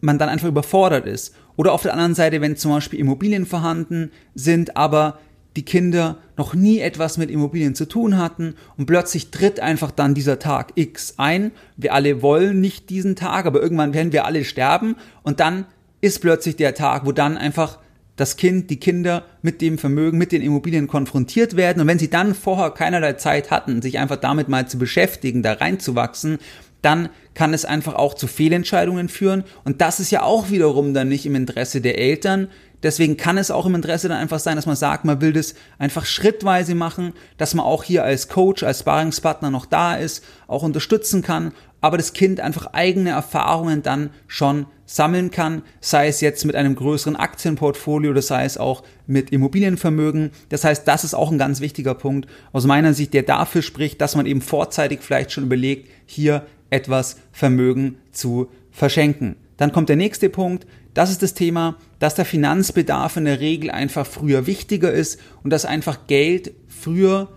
man 0.00 0.18
dann 0.18 0.28
einfach 0.28 0.48
überfordert 0.48 1.06
ist. 1.06 1.34
Oder 1.60 1.74
auf 1.74 1.82
der 1.82 1.92
anderen 1.92 2.14
Seite, 2.14 2.40
wenn 2.40 2.56
zum 2.56 2.70
Beispiel 2.70 2.98
Immobilien 2.98 3.44
vorhanden 3.44 4.12
sind, 4.34 4.78
aber 4.78 5.18
die 5.56 5.64
Kinder 5.66 6.16
noch 6.38 6.54
nie 6.54 6.78
etwas 6.78 7.18
mit 7.18 7.30
Immobilien 7.30 7.74
zu 7.74 7.84
tun 7.84 8.16
hatten 8.16 8.54
und 8.78 8.86
plötzlich 8.86 9.30
tritt 9.30 9.60
einfach 9.60 9.90
dann 9.90 10.14
dieser 10.14 10.38
Tag 10.38 10.72
X 10.76 11.16
ein. 11.18 11.52
Wir 11.76 11.92
alle 11.92 12.22
wollen 12.22 12.62
nicht 12.62 12.88
diesen 12.88 13.14
Tag, 13.14 13.44
aber 13.44 13.60
irgendwann 13.60 13.92
werden 13.92 14.10
wir 14.10 14.24
alle 14.24 14.46
sterben 14.46 14.96
und 15.22 15.38
dann 15.38 15.66
ist 16.00 16.22
plötzlich 16.22 16.56
der 16.56 16.74
Tag, 16.74 17.04
wo 17.04 17.12
dann 17.12 17.36
einfach 17.36 17.78
das 18.16 18.38
Kind, 18.38 18.70
die 18.70 18.80
Kinder 18.80 19.24
mit 19.42 19.60
dem 19.60 19.76
Vermögen, 19.76 20.16
mit 20.16 20.32
den 20.32 20.40
Immobilien 20.40 20.88
konfrontiert 20.88 21.56
werden 21.56 21.82
und 21.82 21.88
wenn 21.88 21.98
sie 21.98 22.08
dann 22.08 22.34
vorher 22.34 22.70
keinerlei 22.70 23.12
Zeit 23.14 23.50
hatten, 23.50 23.82
sich 23.82 23.98
einfach 23.98 24.16
damit 24.16 24.48
mal 24.48 24.66
zu 24.66 24.78
beschäftigen, 24.78 25.42
da 25.42 25.52
reinzuwachsen, 25.52 26.38
dann 26.82 27.08
kann 27.34 27.54
es 27.54 27.64
einfach 27.64 27.94
auch 27.94 28.14
zu 28.14 28.26
Fehlentscheidungen 28.26 29.08
führen. 29.08 29.44
Und 29.64 29.80
das 29.80 30.00
ist 30.00 30.10
ja 30.10 30.22
auch 30.22 30.50
wiederum 30.50 30.94
dann 30.94 31.08
nicht 31.08 31.26
im 31.26 31.34
Interesse 31.34 31.80
der 31.80 31.98
Eltern. 31.98 32.48
Deswegen 32.82 33.18
kann 33.18 33.36
es 33.36 33.50
auch 33.50 33.66
im 33.66 33.74
Interesse 33.74 34.08
dann 34.08 34.18
einfach 34.18 34.38
sein, 34.38 34.56
dass 34.56 34.64
man 34.66 34.76
sagt, 34.76 35.04
man 35.04 35.20
will 35.20 35.34
das 35.34 35.54
einfach 35.78 36.06
schrittweise 36.06 36.74
machen, 36.74 37.12
dass 37.36 37.54
man 37.54 37.66
auch 37.66 37.84
hier 37.84 38.04
als 38.04 38.28
Coach, 38.28 38.62
als 38.62 38.80
Sparringspartner 38.80 39.50
noch 39.50 39.66
da 39.66 39.96
ist, 39.96 40.24
auch 40.46 40.62
unterstützen 40.62 41.20
kann, 41.22 41.52
aber 41.82 41.98
das 41.98 42.14
Kind 42.14 42.40
einfach 42.40 42.68
eigene 42.72 43.10
Erfahrungen 43.10 43.82
dann 43.82 44.10
schon 44.26 44.66
sammeln 44.86 45.30
kann, 45.30 45.62
sei 45.80 46.08
es 46.08 46.20
jetzt 46.20 46.44
mit 46.44 46.56
einem 46.56 46.74
größeren 46.74 47.16
Aktienportfolio 47.16 48.10
oder 48.10 48.22
sei 48.22 48.44
es 48.44 48.58
auch 48.58 48.82
mit 49.06 49.30
Immobilienvermögen. 49.30 50.30
Das 50.48 50.64
heißt, 50.64 50.86
das 50.88 51.04
ist 51.04 51.14
auch 51.14 51.30
ein 51.30 51.38
ganz 51.38 51.60
wichtiger 51.60 51.94
Punkt 51.94 52.28
aus 52.52 52.66
meiner 52.66 52.92
Sicht, 52.92 53.14
der 53.14 53.22
dafür 53.22 53.62
spricht, 53.62 54.00
dass 54.00 54.16
man 54.16 54.26
eben 54.26 54.42
vorzeitig 54.42 55.00
vielleicht 55.00 55.32
schon 55.32 55.44
überlegt, 55.44 55.88
hier 56.06 56.46
etwas 56.70 57.16
Vermögen 57.32 57.98
zu 58.12 58.48
verschenken. 58.70 59.36
Dann 59.56 59.72
kommt 59.72 59.88
der 59.88 59.96
nächste 59.96 60.30
Punkt. 60.30 60.66
Das 60.94 61.10
ist 61.10 61.22
das 61.22 61.34
Thema, 61.34 61.76
dass 61.98 62.14
der 62.14 62.24
Finanzbedarf 62.24 63.16
in 63.16 63.26
der 63.26 63.40
Regel 63.40 63.70
einfach 63.70 64.06
früher 64.06 64.46
wichtiger 64.46 64.90
ist 64.90 65.20
und 65.42 65.50
dass 65.50 65.64
einfach 65.64 66.06
Geld 66.06 66.52
früher, 66.66 67.28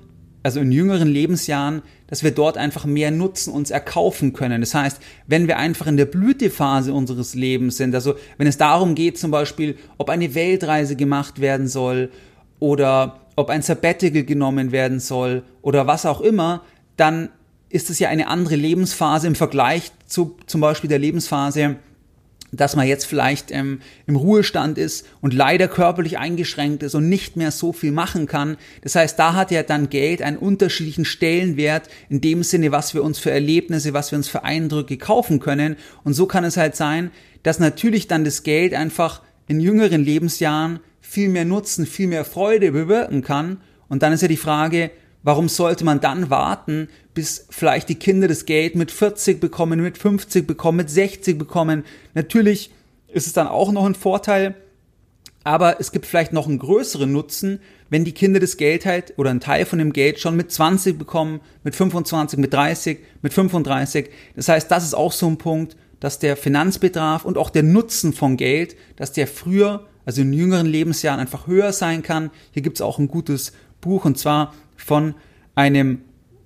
also 0.42 0.60
in 0.60 0.72
jüngeren 0.72 1.08
Lebensjahren, 1.08 1.82
dass 2.08 2.24
wir 2.24 2.32
dort 2.32 2.58
einfach 2.58 2.86
mehr 2.86 3.12
Nutzen 3.12 3.52
uns 3.54 3.72
erkaufen 3.72 4.34
können. 4.34 4.62
Das 4.62 4.74
heißt, 4.74 5.00
wenn 5.28 5.48
wir 5.48 5.58
einfach 5.58 5.88
in 5.88 5.98
der 5.98 6.06
Blütephase 6.06 6.94
unseres 6.94 7.36
Lebens 7.36 7.78
sind, 7.78 7.94
also 7.94 8.16
wenn 8.38 8.48
es 8.48 8.58
darum 8.58 8.96
geht 8.96 9.18
zum 9.18 9.32
Beispiel, 9.32 9.78
ob 9.98 10.10
eine 10.10 10.36
Weltreise 10.36 10.96
gemacht 10.96 11.42
werden 11.42 11.68
soll 11.68 12.12
oder 12.60 13.20
ob 13.36 13.50
ein 13.50 13.62
Sabbatical 13.62 14.24
genommen 14.24 14.72
werden 14.72 15.00
soll 15.00 15.44
oder 15.62 15.88
was 15.88 16.06
auch 16.06 16.22
immer, 16.22 16.62
dann 16.98 17.30
ist 17.74 17.90
es 17.90 17.98
ja 17.98 18.08
eine 18.10 18.28
andere 18.28 18.56
Lebensphase 18.56 19.26
im 19.26 19.34
Vergleich 19.34 19.92
zu 20.06 20.38
zum 20.46 20.62
Beispiel 20.62 20.90
der 20.90 21.00
Lebensphase, 21.00 21.78
dass 22.52 22.76
man 22.76 22.88
jetzt 22.88 23.06
vielleicht 23.06 23.50
ähm, 23.50 23.82
im 24.06 24.16
Ruhestand 24.16 24.78
ist 24.78 25.08
und 25.22 25.34
leider 25.34 25.68
körperlich 25.68 26.20
eingeschränkt 26.20 26.84
ist 26.84 26.94
und 26.94 27.10
nicht 27.10 27.36
mehr 27.36 27.50
so 27.50 27.74
viel 27.74 27.92
machen 27.92 28.28
kann. 28.28 28.58
Das 28.84 28.94
heißt, 28.94 29.18
da 29.18 29.34
hat 29.34 29.50
ja 29.50 29.64
dann 29.64 29.90
Geld 29.90 30.22
einen 30.22 30.38
unterschiedlichen 30.38 31.04
Stellenwert 31.04 31.90
in 32.10 32.22
dem 32.22 32.44
Sinne, 32.44 32.72
was 32.72 32.94
wir 32.94 33.04
uns 33.04 33.18
für 33.18 33.32
Erlebnisse, 33.32 33.94
was 33.94 34.12
wir 34.12 34.18
uns 34.18 34.30
für 34.30 34.44
Eindrücke 34.44 34.98
kaufen 34.98 35.40
können. 35.40 35.76
Und 36.04 36.14
so 36.14 36.28
kann 36.28 36.44
es 36.44 36.58
halt 36.58 36.76
sein, 36.76 37.10
dass 37.42 37.58
natürlich 37.58 38.08
dann 38.08 38.24
das 38.24 38.44
Geld 38.44 38.76
einfach 38.76 39.24
in 39.48 39.60
jüngeren 39.60 40.06
Lebensjahren 40.06 40.80
viel 41.02 41.30
mehr 41.30 41.46
Nutzen, 41.46 41.88
viel 41.88 42.08
mehr 42.08 42.24
Freude 42.24 42.72
bewirken 42.72 43.24
kann. 43.24 43.62
Und 43.88 44.04
dann 44.04 44.14
ist 44.14 44.22
ja 44.22 44.28
die 44.28 44.38
Frage, 44.38 44.92
Warum 45.24 45.48
sollte 45.48 45.86
man 45.86 46.02
dann 46.02 46.30
warten, 46.30 46.90
bis 47.14 47.46
vielleicht 47.50 47.90
die 47.90 47.96
Kinder 47.96 48.28
das 48.28 48.46
Geld 48.46 48.76
mit 48.76 48.92
40 48.92 49.40
bekommen, 49.40 49.82
mit 49.82 49.98
50 49.98 50.48
bekommen, 50.48 50.78
mit 50.78 50.90
60 50.90 51.38
bekommen? 51.38 51.84
Natürlich 52.14 52.72
ist 53.08 53.28
es 53.28 53.34
dann 53.34 53.48
auch 53.48 53.72
noch 53.72 53.86
ein 53.86 53.96
Vorteil, 53.96 54.56
aber 55.44 55.80
es 55.80 55.92
gibt 55.92 56.06
vielleicht 56.06 56.34
noch 56.34 56.48
einen 56.48 56.60
größeren 56.60 57.12
Nutzen, 57.12 57.60
wenn 57.90 58.06
die 58.06 58.14
Kinder 58.14 58.40
das 58.40 58.58
Geld 58.58 58.86
halt 58.86 59.14
oder 59.18 59.30
einen 59.30 59.40
Teil 59.40 59.66
von 59.66 59.80
dem 59.80 59.94
Geld 59.94 60.20
schon 60.20 60.36
mit 60.36 60.52
20 60.52 60.98
bekommen, 60.98 61.42
mit 61.64 61.76
25, 61.76 62.40
mit 62.40 62.54
30, 62.54 63.00
mit 63.22 63.34
35. 63.34 64.10
Das 64.36 64.48
heißt, 64.48 64.72
das 64.72 64.84
ist 64.84 64.94
auch 64.94 65.12
so 65.12 65.28
ein 65.28 65.38
Punkt, 65.38 65.76
dass 66.00 66.20
der 66.20 66.36
Finanzbedarf 66.36 67.24
und 67.24 67.38
auch 67.38 67.50
der 67.50 67.64
Nutzen 67.64 68.14
von 68.14 68.36
Geld, 68.36 68.76
dass 68.96 69.12
der 69.12 69.28
früher, 69.28 69.86
also 70.06 70.22
in 70.22 70.34
jüngeren 70.34 70.66
Lebensjahren 70.66 71.20
einfach 71.20 71.48
höher 71.48 71.72
sein 71.72 72.04
kann. 72.04 72.32
Hier 72.52 72.62
gibt 72.62 72.78
es 72.78 72.82
auch 72.82 73.00
ein 73.00 73.08
gutes 73.08 73.54
Buch 73.80 74.06
und 74.06 74.18
zwar 74.18 74.54
von 74.76 75.14
einem 75.56 76.02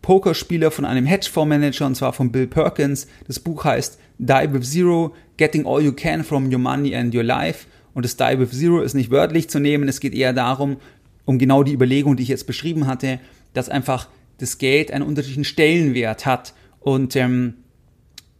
Pokerspieler, 0.08 0.72
von 0.72 0.86
einem 0.86 1.06
Hedgefondsmanager 1.06 1.86
und 1.86 1.96
zwar 1.96 2.14
von 2.14 2.32
Bill 2.32 2.48
Perkins. 2.48 3.08
Das 3.28 3.42
Buch 3.42 3.66
heißt 3.66 4.00
Die 4.18 4.54
with 4.54 4.72
Zero, 4.72 5.14
Getting 5.36 5.66
All 5.68 5.84
You 5.84 5.92
Can 5.92 6.24
from 6.24 6.46
Your 6.46 6.60
Money 6.60 6.96
and 6.96 7.14
Your 7.14 7.24
Life. 7.24 7.68
Und 7.94 8.06
das 8.06 8.16
Die 8.16 8.40
with 8.40 8.52
Zero 8.52 8.80
ist 8.80 8.94
nicht 8.94 9.12
wörtlich 9.12 9.50
zu 9.50 9.60
nehmen, 9.60 9.90
es 9.90 10.00
geht 10.00 10.14
eher 10.14 10.32
darum, 10.32 10.78
um 11.26 11.38
genau 11.38 11.62
die 11.62 11.74
Überlegung, 11.74 12.16
die 12.16 12.24
ich 12.24 12.30
jetzt 12.30 12.48
beschrieben 12.48 12.88
hatte, 12.88 13.20
dass 13.52 13.68
einfach 13.68 14.08
das 14.38 14.60
Geld 14.60 14.92
einen 14.92 15.04
unterschiedlichen 15.04 15.44
Stellenwert 15.44 16.26
hat 16.26 16.54
und 16.80 17.18
ähm, 17.18 17.56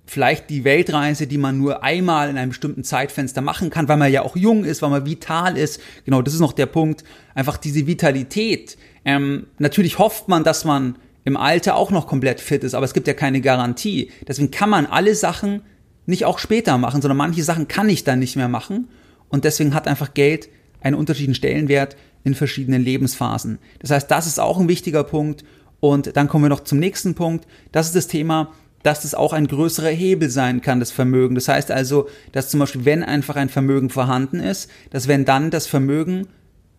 vielleicht 0.06 0.50
die 0.50 0.64
Weltreise, 0.64 1.28
die 1.28 1.38
man 1.38 1.58
nur 1.58 1.84
einmal 1.84 2.30
in 2.30 2.38
einem 2.38 2.52
bestimmten 2.52 2.86
Zeitfenster 2.86 3.42
machen 3.42 3.72
kann, 3.72 3.90
weil 3.90 3.98
man 3.98 4.10
ja 4.10 4.22
auch 4.22 4.38
jung 4.38 4.64
ist, 4.64 4.82
weil 4.82 4.90
man 4.90 5.06
vital 5.06 5.58
ist. 5.58 5.82
Genau, 6.06 6.22
das 6.22 6.34
ist 6.34 6.40
noch 6.40 6.54
der 6.54 6.68
Punkt. 6.68 7.04
Einfach 7.36 7.58
diese 7.58 7.88
Vitalität, 7.88 8.78
ähm, 9.04 9.48
natürlich 9.60 10.00
hofft 10.00 10.30
man, 10.30 10.46
dass 10.46 10.64
man 10.64 10.96
im 11.28 11.36
Alter 11.36 11.76
auch 11.76 11.92
noch 11.92 12.08
komplett 12.08 12.40
fit 12.40 12.64
ist, 12.64 12.74
aber 12.74 12.86
es 12.86 12.94
gibt 12.94 13.06
ja 13.06 13.14
keine 13.14 13.42
Garantie. 13.42 14.12
Deswegen 14.26 14.50
kann 14.50 14.70
man 14.70 14.86
alle 14.86 15.14
Sachen 15.14 15.62
nicht 16.06 16.24
auch 16.24 16.40
später 16.40 16.78
machen, 16.78 17.02
sondern 17.02 17.18
manche 17.18 17.44
Sachen 17.44 17.68
kann 17.68 17.90
ich 17.90 18.06
dann 18.06 18.20
nicht 18.20 18.38
mehr 18.38 18.48
machen. 18.48 18.88
Und 19.28 19.44
deswegen 19.44 19.74
hat 19.74 19.90
einfach 19.90 20.14
Geld 20.14 20.48
einen 20.80 20.96
unterschiedlichen 20.96 21.36
Stellenwert 21.36 21.98
in 22.24 22.34
verschiedenen 22.34 22.82
Lebensphasen. 22.82 23.60
Das 23.80 23.92
heißt, 23.92 24.10
das 24.10 24.26
ist 24.26 24.40
auch 24.40 24.58
ein 24.58 24.70
wichtiger 24.70 25.04
Punkt. 25.04 25.44
Und 25.82 26.16
dann 26.16 26.30
kommen 26.30 26.46
wir 26.46 26.50
noch 26.50 26.64
zum 26.64 26.80
nächsten 26.80 27.14
Punkt. 27.14 27.46
Das 27.74 27.88
ist 27.88 27.98
das 27.98 28.08
Thema, 28.08 28.54
dass 28.84 29.02
das 29.02 29.14
auch 29.14 29.34
ein 29.34 29.48
größerer 29.48 29.90
Hebel 29.90 30.30
sein 30.30 30.62
kann, 30.62 30.80
das 30.80 30.92
Vermögen. 30.92 31.36
Das 31.36 31.50
heißt 31.50 31.72
also, 31.72 32.08
dass 32.32 32.48
zum 32.48 32.62
Beispiel, 32.62 32.86
wenn 32.86 33.04
einfach 33.04 33.36
ein 33.36 33.50
Vermögen 33.50 33.90
vorhanden 33.90 34.40
ist, 34.40 34.72
dass 34.92 35.10
wenn 35.10 35.26
dann 35.26 35.52
das 35.52 35.68
Vermögen 35.68 36.28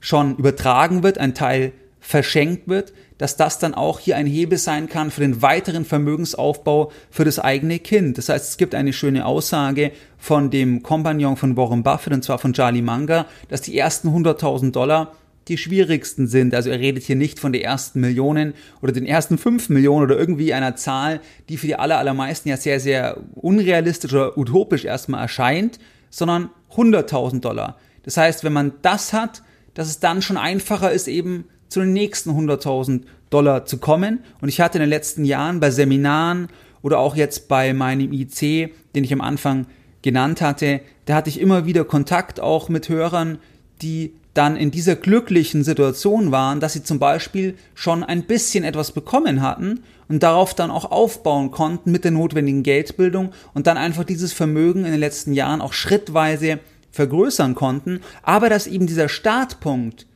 schon 0.00 0.36
übertragen 0.36 1.02
wird, 1.02 1.18
ein 1.18 1.34
Teil 1.34 1.72
verschenkt 2.00 2.66
wird, 2.68 2.94
dass 3.18 3.36
das 3.36 3.58
dann 3.58 3.74
auch 3.74 4.00
hier 4.00 4.16
ein 4.16 4.26
Hebel 4.26 4.58
sein 4.58 4.88
kann 4.88 5.10
für 5.10 5.20
den 5.20 5.42
weiteren 5.42 5.84
Vermögensaufbau 5.84 6.90
für 7.10 7.24
das 7.24 7.38
eigene 7.38 7.78
Kind. 7.78 8.16
Das 8.16 8.28
heißt, 8.28 8.50
es 8.50 8.56
gibt 8.56 8.74
eine 8.74 8.92
schöne 8.92 9.26
Aussage 9.26 9.92
von 10.16 10.50
dem 10.50 10.82
Kompagnon 10.82 11.36
von 11.36 11.56
Warren 11.56 11.82
Buffett, 11.82 12.12
und 12.12 12.24
zwar 12.24 12.38
von 12.38 12.52
Charlie 12.52 12.82
Munger, 12.82 13.26
dass 13.48 13.60
die 13.60 13.76
ersten 13.76 14.08
100.000 14.08 14.70
Dollar 14.70 15.12
die 15.48 15.58
schwierigsten 15.58 16.26
sind. 16.26 16.54
Also 16.54 16.70
er 16.70 16.78
redet 16.78 17.04
hier 17.04 17.16
nicht 17.16 17.40
von 17.40 17.52
den 17.52 17.62
ersten 17.62 18.00
Millionen 18.00 18.54
oder 18.82 18.92
den 18.92 19.06
ersten 19.06 19.38
fünf 19.38 19.68
Millionen 19.68 20.04
oder 20.04 20.18
irgendwie 20.18 20.52
einer 20.52 20.76
Zahl, 20.76 21.20
die 21.48 21.56
für 21.56 21.66
die 21.66 21.76
aller, 21.76 21.98
allermeisten 21.98 22.48
ja 22.48 22.56
sehr, 22.56 22.80
sehr 22.80 23.18
unrealistisch 23.34 24.12
oder 24.12 24.36
utopisch 24.36 24.84
erstmal 24.84 25.22
erscheint, 25.22 25.78
sondern 26.10 26.50
100.000 26.74 27.40
Dollar. 27.40 27.78
Das 28.02 28.16
heißt, 28.16 28.44
wenn 28.44 28.52
man 28.52 28.72
das 28.82 29.12
hat, 29.12 29.42
dass 29.74 29.88
es 29.88 30.00
dann 30.00 30.22
schon 30.22 30.36
einfacher 30.36 30.92
ist, 30.92 31.08
eben 31.08 31.44
zu 31.68 31.80
den 31.80 31.92
nächsten 31.92 32.30
100.000 32.30 33.02
Dollar 33.30 33.66
zu 33.66 33.78
kommen. 33.78 34.20
Und 34.40 34.48
ich 34.48 34.60
hatte 34.60 34.78
in 34.78 34.82
den 34.82 34.90
letzten 34.90 35.24
Jahren 35.24 35.60
bei 35.60 35.70
Seminaren 35.70 36.48
oder 36.82 36.98
auch 36.98 37.16
jetzt 37.16 37.48
bei 37.48 37.72
meinem 37.72 38.12
IC, 38.12 38.72
den 38.94 39.04
ich 39.04 39.12
am 39.12 39.20
Anfang 39.20 39.66
genannt 40.02 40.40
hatte, 40.40 40.80
da 41.06 41.14
hatte 41.16 41.30
ich 41.30 41.40
immer 41.40 41.66
wieder 41.66 41.84
Kontakt 41.84 42.40
auch 42.40 42.68
mit 42.68 42.88
Hörern, 42.88 43.38
die 43.82 44.12
dann 44.34 44.56
in 44.56 44.70
dieser 44.70 44.94
glücklichen 44.94 45.64
Situation 45.64 46.30
waren, 46.30 46.60
dass 46.60 46.74
sie 46.74 46.84
zum 46.84 47.00
Beispiel 47.00 47.56
schon 47.74 48.04
ein 48.04 48.22
bisschen 48.22 48.62
etwas 48.62 48.92
bekommen 48.92 49.42
hatten 49.42 49.80
und 50.08 50.22
darauf 50.22 50.54
dann 50.54 50.70
auch 50.70 50.90
aufbauen 50.92 51.50
konnten 51.50 51.90
mit 51.90 52.04
der 52.04 52.12
notwendigen 52.12 52.62
Geldbildung 52.62 53.32
und 53.52 53.66
dann 53.66 53.76
einfach 53.76 54.04
dieses 54.04 54.32
Vermögen 54.32 54.84
in 54.84 54.92
den 54.92 55.00
letzten 55.00 55.32
Jahren 55.32 55.60
auch 55.60 55.72
schrittweise 55.72 56.60
vergrößern 56.92 57.54
konnten, 57.56 58.00
aber 58.22 58.48
dass 58.48 58.66
eben 58.68 58.86
dieser 58.86 59.08
Startpunkt, 59.08 60.06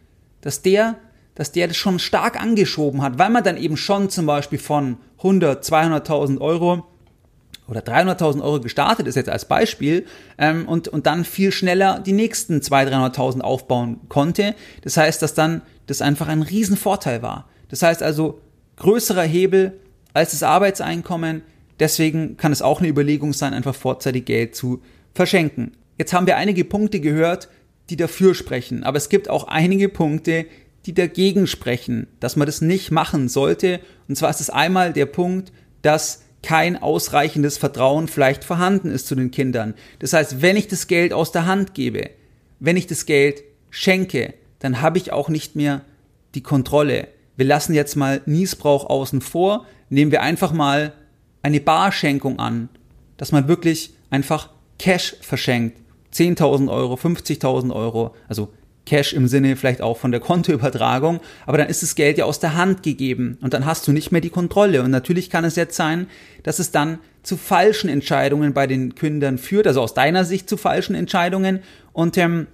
dass 0.41 0.63
der 0.63 0.97
dass 1.35 1.53
der 1.53 1.69
das 1.69 1.77
schon 1.77 1.99
stark 1.99 2.41
angeschoben 2.41 3.03
hat, 3.03 3.19
weil 3.19 3.31
man 3.31 3.45
dann 3.45 3.57
eben 3.57 3.77
schon 3.77 4.11
zum 4.11 4.27
Beispiel 4.27 4.59
von 4.59 4.99
100, 5.19 5.65
200.000 5.65 6.41
Euro 6.41 6.85
oder 7.69 7.81
300.000 7.81 8.43
Euro 8.43 8.61
gestartet 8.61 9.07
ist 9.07 9.15
jetzt 9.15 9.31
als 9.31 9.47
Beispiel 9.47 10.05
ähm, 10.37 10.69
und, 10.69 10.89
und 10.89 11.07
dann 11.07 11.25
viel 11.25 11.53
schneller 11.53 12.01
die 12.01 12.13
nächsten 12.13 12.59
200.000, 12.59 13.15
300.000 13.15 13.41
aufbauen 13.41 14.01
konnte. 14.09 14.55
Das 14.83 14.97
heißt, 14.97 15.23
dass 15.23 15.35
dann 15.35 15.63
das 15.87 16.03
einfach 16.03 16.29
ein 16.29 16.43
Riesenvorteil 16.43 17.23
war. 17.23 17.49
Das 17.69 17.83
heißt 17.83 18.03
also 18.03 18.41
größerer 18.77 19.23
Hebel 19.23 19.81
als 20.13 20.33
das 20.33 20.43
Arbeitseinkommen. 20.43 21.43
Deswegen 21.81 22.37
kann 22.37 22.53
es 22.53 22.63
auch 22.63 22.81
eine 22.81 22.89
Überlegung 22.89 23.33
sein, 23.33 23.55
einfach 23.55 23.75
vorzeitig 23.75 24.27
Geld 24.27 24.55
zu 24.55 24.83
verschenken. 25.15 25.73
Jetzt 25.99 26.13
haben 26.13 26.27
wir 26.27 26.37
einige 26.37 26.65
Punkte 26.65 27.01
gehört, 27.01 27.49
die 27.91 27.97
dafür 27.97 28.35
sprechen, 28.35 28.85
aber 28.85 28.97
es 28.97 29.09
gibt 29.09 29.29
auch 29.29 29.45
einige 29.49 29.89
Punkte, 29.89 30.47
die 30.87 30.95
dagegen 30.95 31.47
sprechen, 31.47 32.07
dass 32.21 32.37
man 32.37 32.47
das 32.47 32.61
nicht 32.61 32.91
machen 32.91 33.29
sollte. 33.29 33.81
Und 34.09 34.17
zwar 34.17 34.31
ist 34.31 34.41
es 34.41 34.51
einmal 34.51 34.93
der 34.93 35.07
Punkt, 35.07 35.53
dass 35.83 36.23
kein 36.43 36.81
ausreichendes 36.83 37.57
Vertrauen 37.57 38.09
vielleicht 38.09 38.45
vorhanden 38.45 38.91
ist 38.91 39.07
zu 39.07 39.15
den 39.15 39.31
Kindern. 39.31 39.75
Das 40.01 40.13
heißt, 40.13 40.43
wenn 40.43 40.57
ich 40.57 40.69
das 40.69 40.89
Geld 40.89 41.13
aus 41.13 41.31
der 41.31 41.47
Hand 41.47 41.75
gebe, 41.75 42.11
wenn 42.59 42.77
ich 42.77 42.87
das 42.87 43.07
Geld 43.07 43.45
schenke, 43.71 44.35
dann 44.59 44.81
habe 44.81 44.99
ich 44.99 45.13
auch 45.13 45.29
nicht 45.29 45.57
mehr 45.57 45.83
die 46.35 46.43
Kontrolle. 46.43 47.09
Wir 47.37 47.47
lassen 47.47 47.75
jetzt 47.75 47.97
mal 47.97 48.21
Niesbrauch 48.27 48.89
außen 48.89 49.21
vor, 49.21 49.67
nehmen 49.89 50.11
wir 50.11 50.23
einfach 50.23 50.53
mal 50.53 50.93
eine 51.43 51.61
Barschenkung 51.61 52.39
an, 52.39 52.69
dass 53.17 53.33
man 53.33 53.49
wirklich 53.49 53.95
einfach 54.11 54.51
Cash 54.79 55.17
verschenkt. 55.21 55.79
10.000 56.13 56.71
Euro, 56.71 56.95
50.000 56.95 57.75
Euro, 57.75 58.15
also 58.29 58.53
Cash 58.85 59.13
im 59.13 59.29
Sinne 59.29 59.57
vielleicht 59.57 59.81
auch 59.81 59.97
von 59.97 60.11
der 60.11 60.21
Kontoübertragung, 60.21 61.21
aber 61.47 61.59
dann 61.59 61.69
ist 61.69 61.83
das 61.83 61.95
Geld 61.95 62.19
ja 62.19 62.25
aus 62.25 62.41
der 62.41 62.57
Hand 62.57 62.83
gegeben 62.83 63.39
und 63.41 63.55
dann 63.55 63.65
hast 63.65 63.87
du 63.87 63.93
nicht 63.93 64.11
mehr 64.11 64.21
die 64.21 64.31
Kontrolle. 64.31 64.83
Und 64.83 64.91
natürlich 64.91 65.31
kann 65.31 65.45
es 65.45 65.57
jetzt 65.57 65.77
sein, 65.77 66.09
dass 66.43 66.59
es 66.59 66.73
dann 66.73 66.99
zu 67.23 67.37
falschen 67.37 67.89
Entscheidungen 67.89 68.53
bei 68.53 68.67
den 68.67 68.95
Kündern 68.95 69.39
führt, 69.39 69.67
also 69.67 69.81
aus 69.81 69.95
deiner 69.95 70.25
Sicht 70.25 70.49
zu 70.49 70.57
falschen 70.57 70.97
Entscheidungen. 70.97 71.61
Und 71.93 72.19
ähm, 72.19 72.49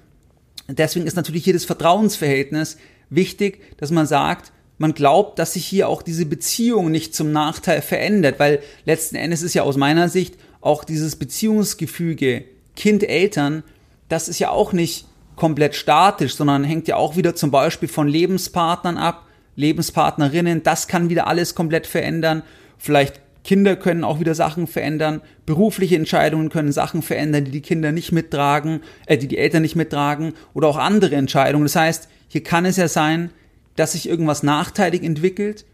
deswegen 0.68 1.06
ist 1.06 1.16
natürlich 1.16 1.44
das 1.44 1.64
Vertrauensverhältnis 1.64 2.76
wichtig, 3.08 3.60
dass 3.78 3.90
man 3.90 4.06
sagt, 4.06 4.52
man 4.76 4.94
glaubt, 4.94 5.38
dass 5.38 5.54
sich 5.54 5.66
hier 5.66 5.88
auch 5.88 6.02
diese 6.02 6.26
Beziehung 6.26 6.90
nicht 6.90 7.14
zum 7.14 7.32
Nachteil 7.32 7.82
verändert, 7.82 8.38
weil 8.38 8.60
letzten 8.84 9.16
Endes 9.16 9.42
ist 9.42 9.54
ja 9.54 9.62
aus 9.62 9.76
meiner 9.76 10.08
Sicht 10.08 10.36
auch 10.60 10.84
dieses 10.84 11.16
Beziehungsgefüge 11.16 12.44
Kind-Eltern, 12.76 13.64
das 14.08 14.28
ist 14.28 14.38
ja 14.38 14.50
auch 14.50 14.72
nicht 14.72 15.06
komplett 15.38 15.74
statisch, 15.74 16.34
sondern 16.34 16.64
hängt 16.64 16.88
ja 16.88 16.96
auch 16.96 17.16
wieder 17.16 17.34
zum 17.34 17.50
Beispiel 17.50 17.88
von 17.88 18.08
Lebenspartnern 18.08 18.98
ab, 18.98 19.26
Lebenspartnerinnen. 19.56 20.62
Das 20.62 20.88
kann 20.88 21.08
wieder 21.08 21.26
alles 21.26 21.54
komplett 21.54 21.86
verändern. 21.86 22.42
Vielleicht 22.76 23.20
Kinder 23.44 23.76
können 23.76 24.04
auch 24.04 24.20
wieder 24.20 24.34
Sachen 24.34 24.66
verändern. 24.66 25.22
Berufliche 25.46 25.96
Entscheidungen 25.96 26.50
können 26.50 26.72
Sachen 26.72 27.02
verändern, 27.02 27.44
die 27.44 27.50
die 27.50 27.62
Kinder 27.62 27.92
nicht 27.92 28.12
mittragen, 28.12 28.80
äh, 29.06 29.16
die 29.16 29.28
die 29.28 29.38
Eltern 29.38 29.62
nicht 29.62 29.76
mittragen 29.76 30.34
oder 30.52 30.68
auch 30.68 30.76
andere 30.76 31.16
Entscheidungen. 31.16 31.64
Das 31.64 31.76
heißt, 31.76 32.08
hier 32.28 32.42
kann 32.42 32.66
es 32.66 32.76
ja 32.76 32.88
sein, 32.88 33.30
dass 33.74 33.92
sich 33.92 34.08
irgendwas 34.08 34.42
nachteilig 34.42 35.02
entwickelt 35.02 35.64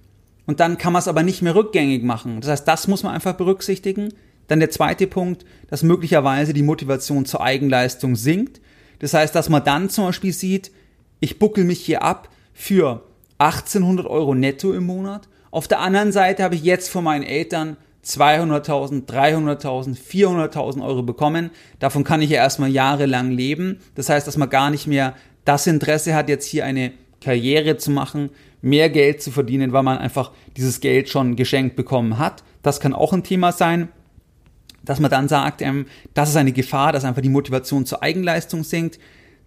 und 0.46 0.60
dann 0.60 0.78
kann 0.78 0.92
man 0.92 1.00
es 1.00 1.08
aber 1.08 1.22
nicht 1.22 1.42
mehr 1.42 1.54
rückgängig 1.54 2.02
machen. 2.02 2.40
Das 2.40 2.50
heißt, 2.50 2.68
das 2.68 2.86
muss 2.86 3.02
man 3.02 3.14
einfach 3.14 3.34
berücksichtigen. 3.34 4.12
Dann 4.46 4.60
der 4.60 4.70
zweite 4.70 5.06
Punkt, 5.06 5.44
dass 5.68 5.82
möglicherweise 5.82 6.52
die 6.52 6.62
Motivation 6.62 7.24
zur 7.24 7.42
Eigenleistung 7.42 8.14
sinkt. 8.14 8.60
Das 8.98 9.14
heißt, 9.14 9.34
dass 9.34 9.48
man 9.48 9.64
dann 9.64 9.90
zum 9.90 10.06
Beispiel 10.06 10.32
sieht, 10.32 10.70
ich 11.20 11.38
buckel 11.38 11.64
mich 11.64 11.80
hier 11.80 12.02
ab 12.02 12.28
für 12.52 13.02
1800 13.38 14.06
Euro 14.06 14.34
netto 14.34 14.72
im 14.72 14.86
Monat. 14.86 15.28
Auf 15.50 15.68
der 15.68 15.80
anderen 15.80 16.12
Seite 16.12 16.42
habe 16.42 16.54
ich 16.54 16.62
jetzt 16.62 16.88
von 16.88 17.04
meinen 17.04 17.22
Eltern 17.22 17.76
200.000, 18.04 19.06
300.000, 19.06 19.96
400.000 19.96 20.84
Euro 20.84 21.02
bekommen. 21.02 21.50
Davon 21.78 22.04
kann 22.04 22.22
ich 22.22 22.30
ja 22.30 22.36
erstmal 22.36 22.70
jahrelang 22.70 23.30
leben. 23.30 23.80
Das 23.94 24.08
heißt, 24.08 24.26
dass 24.26 24.36
man 24.36 24.50
gar 24.50 24.70
nicht 24.70 24.86
mehr 24.86 25.14
das 25.44 25.66
Interesse 25.66 26.14
hat, 26.14 26.28
jetzt 26.28 26.46
hier 26.46 26.64
eine 26.64 26.92
Karriere 27.20 27.76
zu 27.78 27.90
machen, 27.90 28.30
mehr 28.60 28.90
Geld 28.90 29.22
zu 29.22 29.30
verdienen, 29.30 29.72
weil 29.72 29.82
man 29.82 29.98
einfach 29.98 30.32
dieses 30.56 30.80
Geld 30.80 31.08
schon 31.08 31.36
geschenkt 31.36 31.76
bekommen 31.76 32.18
hat. 32.18 32.44
Das 32.62 32.80
kann 32.80 32.92
auch 32.92 33.12
ein 33.12 33.24
Thema 33.24 33.52
sein, 33.52 33.88
dass 34.84 35.00
man 35.00 35.10
dann 35.10 35.28
sagt, 35.28 35.62
ähm, 35.62 35.86
das 36.14 36.30
ist 36.30 36.36
eine 36.36 36.52
Gefahr, 36.52 36.92
dass 36.92 37.04
einfach 37.04 37.22
die 37.22 37.28
Motivation 37.28 37.86
zur 37.86 38.02
Eigenleistung 38.02 38.64
sinkt. 38.64 38.98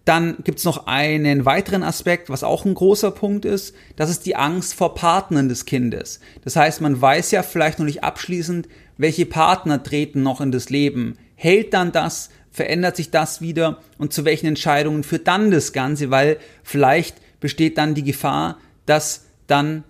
Dann 0.04 0.38
gibt 0.42 0.58
es 0.58 0.64
noch 0.64 0.86
einen 0.86 1.44
weiteren 1.44 1.82
Aspekt, 1.82 2.30
was 2.30 2.42
auch 2.42 2.64
ein 2.64 2.74
großer 2.74 3.10
Punkt 3.10 3.44
ist, 3.44 3.74
das 3.96 4.08
ist 4.08 4.24
die 4.24 4.36
Angst 4.36 4.72
vor 4.74 4.94
Partnern 4.94 5.48
des 5.50 5.66
Kindes. 5.66 6.20
Das 6.44 6.56
heißt, 6.56 6.80
man 6.80 7.00
weiß 7.00 7.30
ja 7.30 7.42
vielleicht 7.42 7.78
noch 7.78 7.86
nicht 7.86 8.02
abschließend, 8.04 8.68
welche 8.96 9.26
Partner 9.26 9.82
treten 9.82 10.22
noch 10.22 10.40
in 10.40 10.50
das 10.50 10.70
Leben. 10.70 11.18
Hält 11.34 11.74
dann 11.74 11.92
das, 11.92 12.30
verändert 12.50 12.96
sich 12.96 13.10
das 13.10 13.40
wieder 13.40 13.80
und 13.98 14.12
zu 14.12 14.24
welchen 14.24 14.46
Entscheidungen 14.46 15.04
führt 15.04 15.28
dann 15.28 15.50
das 15.50 15.72
Ganze, 15.72 16.10
weil 16.10 16.38
vielleicht 16.62 17.16
besteht 17.40 17.78
dann 17.78 17.94
die 17.94 18.02
Gefahr, 18.02 18.58
dass 18.86 19.26
dann 19.46 19.84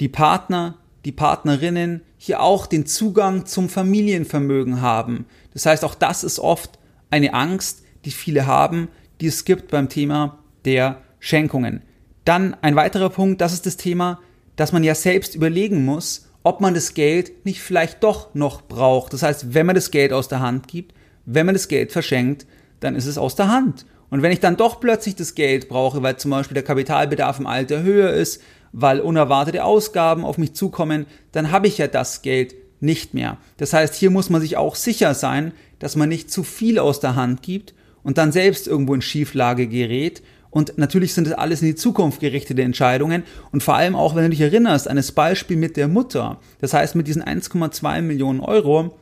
die 0.00 0.08
Partner, 0.08 0.78
die 1.04 1.12
Partnerinnen 1.12 2.02
hier 2.16 2.40
auch 2.40 2.66
den 2.66 2.86
Zugang 2.86 3.46
zum 3.46 3.68
Familienvermögen 3.68 4.80
haben. 4.80 5.26
Das 5.52 5.66
heißt, 5.66 5.84
auch 5.84 5.94
das 5.94 6.24
ist 6.24 6.38
oft 6.38 6.78
eine 7.10 7.34
Angst, 7.34 7.82
die 8.04 8.10
viele 8.10 8.46
haben, 8.46 8.88
die 9.20 9.26
es 9.26 9.44
gibt 9.44 9.70
beim 9.70 9.88
Thema 9.88 10.38
der 10.64 11.02
Schenkungen. 11.18 11.82
Dann 12.24 12.54
ein 12.62 12.76
weiterer 12.76 13.10
Punkt, 13.10 13.40
das 13.40 13.52
ist 13.52 13.66
das 13.66 13.76
Thema, 13.76 14.20
dass 14.56 14.72
man 14.72 14.84
ja 14.84 14.94
selbst 14.94 15.34
überlegen 15.34 15.84
muss, 15.84 16.28
ob 16.42 16.60
man 16.60 16.74
das 16.74 16.94
Geld 16.94 17.44
nicht 17.44 17.60
vielleicht 17.60 18.02
doch 18.02 18.34
noch 18.34 18.62
braucht. 18.62 19.12
Das 19.12 19.22
heißt, 19.22 19.54
wenn 19.54 19.66
man 19.66 19.74
das 19.74 19.90
Geld 19.90 20.12
aus 20.12 20.28
der 20.28 20.40
Hand 20.40 20.68
gibt, 20.68 20.94
wenn 21.26 21.46
man 21.46 21.54
das 21.54 21.68
Geld 21.68 21.92
verschenkt, 21.92 22.46
dann 22.80 22.94
ist 22.94 23.06
es 23.06 23.18
aus 23.18 23.34
der 23.34 23.48
Hand. 23.48 23.86
Und 24.10 24.22
wenn 24.22 24.32
ich 24.32 24.40
dann 24.40 24.56
doch 24.56 24.80
plötzlich 24.80 25.16
das 25.16 25.34
Geld 25.34 25.68
brauche, 25.68 26.02
weil 26.02 26.16
zum 26.16 26.30
Beispiel 26.30 26.54
der 26.54 26.62
Kapitalbedarf 26.62 27.38
im 27.38 27.46
Alter 27.46 27.82
höher 27.82 28.10
ist, 28.10 28.40
weil 28.72 29.00
unerwartete 29.00 29.64
Ausgaben 29.64 30.24
auf 30.24 30.38
mich 30.38 30.54
zukommen, 30.54 31.06
dann 31.32 31.50
habe 31.50 31.68
ich 31.68 31.78
ja 31.78 31.86
das 31.86 32.22
Geld 32.22 32.54
nicht 32.80 33.14
mehr. 33.14 33.38
Das 33.56 33.72
heißt, 33.72 33.94
hier 33.94 34.10
muss 34.10 34.30
man 34.30 34.40
sich 34.40 34.56
auch 34.56 34.74
sicher 34.74 35.14
sein, 35.14 35.52
dass 35.78 35.96
man 35.96 36.08
nicht 36.08 36.30
zu 36.30 36.42
viel 36.42 36.78
aus 36.78 37.00
der 37.00 37.16
Hand 37.16 37.42
gibt 37.42 37.74
und 38.02 38.18
dann 38.18 38.32
selbst 38.32 38.66
irgendwo 38.66 38.94
in 38.94 39.02
Schieflage 39.02 39.66
gerät. 39.66 40.22
Und 40.50 40.78
natürlich 40.78 41.14
sind 41.14 41.26
das 41.26 41.34
alles 41.34 41.62
in 41.62 41.68
die 41.68 41.74
Zukunft 41.74 42.20
gerichtete 42.20 42.62
Entscheidungen. 42.62 43.24
Und 43.50 43.62
vor 43.62 43.74
allem 43.74 43.96
auch, 43.96 44.14
wenn 44.14 44.24
du 44.24 44.30
dich 44.30 44.40
erinnerst, 44.40 44.86
an 44.86 44.96
das 44.96 45.10
Beispiel 45.10 45.56
mit 45.56 45.76
der 45.76 45.88
Mutter. 45.88 46.38
Das 46.60 46.72
heißt, 46.72 46.94
mit 46.94 47.08
diesen 47.08 47.24
1,2 47.24 48.02
Millionen 48.02 48.40
Euro 48.40 48.96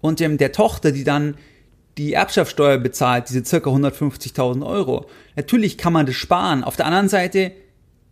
und 0.00 0.20
dem, 0.20 0.36
der 0.36 0.52
Tochter, 0.52 0.92
die 0.92 1.04
dann 1.04 1.34
die 2.00 2.14
Erbschaftssteuer 2.14 2.78
bezahlt, 2.78 3.28
diese 3.28 3.44
circa 3.44 3.68
150.000 3.68 4.64
Euro. 4.64 5.04
Natürlich 5.36 5.76
kann 5.76 5.92
man 5.92 6.06
das 6.06 6.14
sparen. 6.14 6.64
Auf 6.64 6.76
der 6.76 6.86
anderen 6.86 7.10
Seite 7.10 7.52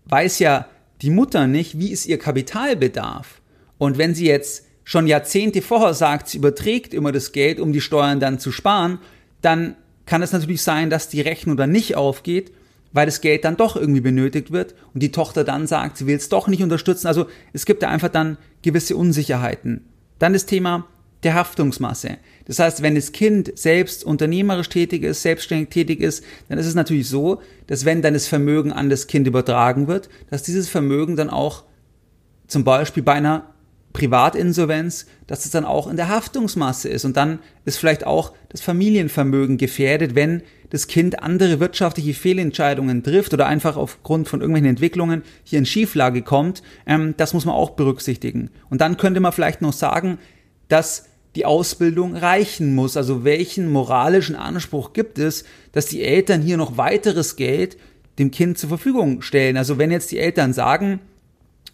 weiß 0.04 0.40
ja 0.40 0.66
die 1.00 1.08
Mutter 1.08 1.46
nicht, 1.46 1.78
wie 1.78 1.90
ist 1.90 2.04
ihr 2.04 2.18
Kapitalbedarf. 2.18 3.40
Und 3.78 3.96
wenn 3.96 4.14
sie 4.14 4.26
jetzt 4.26 4.66
schon 4.84 5.06
Jahrzehnte 5.06 5.62
vorher 5.62 5.94
sagt, 5.94 6.28
sie 6.28 6.36
überträgt 6.36 6.92
immer 6.92 7.12
das 7.12 7.32
Geld, 7.32 7.60
um 7.60 7.72
die 7.72 7.80
Steuern 7.80 8.20
dann 8.20 8.38
zu 8.38 8.52
sparen, 8.52 8.98
dann 9.40 9.74
kann 10.04 10.20
es 10.20 10.32
natürlich 10.32 10.60
sein, 10.60 10.90
dass 10.90 11.08
die 11.08 11.22
Rechnung 11.22 11.56
dann 11.56 11.72
nicht 11.72 11.96
aufgeht, 11.96 12.52
weil 12.92 13.06
das 13.06 13.22
Geld 13.22 13.46
dann 13.46 13.56
doch 13.56 13.74
irgendwie 13.74 14.02
benötigt 14.02 14.52
wird 14.52 14.74
und 14.92 15.02
die 15.02 15.12
Tochter 15.12 15.44
dann 15.44 15.66
sagt, 15.66 15.96
sie 15.96 16.06
will 16.06 16.16
es 16.16 16.28
doch 16.28 16.46
nicht 16.46 16.62
unterstützen. 16.62 17.06
Also 17.06 17.26
es 17.54 17.64
gibt 17.64 17.82
da 17.82 17.88
einfach 17.88 18.10
dann 18.10 18.36
gewisse 18.60 18.96
Unsicherheiten. 18.96 19.86
Dann 20.18 20.34
das 20.34 20.44
Thema 20.44 20.86
der 21.22 21.34
Haftungsmasse. 21.34 22.18
Das 22.44 22.58
heißt, 22.58 22.82
wenn 22.82 22.94
das 22.94 23.12
Kind 23.12 23.56
selbst 23.58 24.04
unternehmerisch 24.04 24.68
tätig 24.68 25.02
ist, 25.02 25.22
selbstständig 25.22 25.70
tätig 25.70 26.00
ist, 26.00 26.24
dann 26.48 26.58
ist 26.58 26.66
es 26.66 26.74
natürlich 26.74 27.08
so, 27.08 27.42
dass 27.66 27.84
wenn 27.84 28.02
dann 28.02 28.14
das 28.14 28.26
Vermögen 28.26 28.72
an 28.72 28.88
das 28.88 29.06
Kind 29.06 29.26
übertragen 29.26 29.88
wird, 29.88 30.08
dass 30.30 30.42
dieses 30.42 30.68
Vermögen 30.68 31.16
dann 31.16 31.30
auch 31.30 31.64
zum 32.46 32.64
Beispiel 32.64 33.02
bei 33.02 33.14
einer 33.14 33.54
Privatinsolvenz, 33.92 35.06
dass 35.26 35.44
es 35.44 35.50
dann 35.50 35.64
auch 35.64 35.88
in 35.88 35.96
der 35.96 36.08
Haftungsmasse 36.08 36.88
ist. 36.88 37.04
Und 37.04 37.16
dann 37.16 37.40
ist 37.64 37.78
vielleicht 37.78 38.06
auch 38.06 38.32
das 38.48 38.60
Familienvermögen 38.60 39.56
gefährdet, 39.56 40.14
wenn 40.14 40.42
das 40.70 40.86
Kind 40.86 41.22
andere 41.22 41.58
wirtschaftliche 41.60 42.14
Fehlentscheidungen 42.14 43.02
trifft 43.02 43.32
oder 43.32 43.46
einfach 43.46 43.76
aufgrund 43.76 44.28
von 44.28 44.40
irgendwelchen 44.40 44.70
Entwicklungen 44.70 45.22
hier 45.42 45.58
in 45.58 45.66
Schieflage 45.66 46.22
kommt. 46.22 46.62
Ähm, 46.86 47.14
das 47.16 47.34
muss 47.34 47.44
man 47.44 47.54
auch 47.54 47.70
berücksichtigen. 47.70 48.50
Und 48.68 48.80
dann 48.80 48.98
könnte 48.98 49.20
man 49.20 49.32
vielleicht 49.32 49.62
noch 49.62 49.72
sagen, 49.72 50.18
dass 50.68 51.07
die 51.38 51.46
Ausbildung 51.46 52.16
reichen 52.16 52.74
muss. 52.74 52.96
Also 52.96 53.22
welchen 53.22 53.70
moralischen 53.70 54.34
Anspruch 54.34 54.92
gibt 54.92 55.20
es, 55.20 55.44
dass 55.70 55.86
die 55.86 56.02
Eltern 56.02 56.42
hier 56.42 56.56
noch 56.56 56.76
weiteres 56.78 57.36
Geld 57.36 57.76
dem 58.18 58.32
Kind 58.32 58.58
zur 58.58 58.70
Verfügung 58.70 59.22
stellen? 59.22 59.56
Also 59.56 59.78
wenn 59.78 59.92
jetzt 59.92 60.10
die 60.10 60.18
Eltern 60.18 60.52
sagen, 60.52 60.98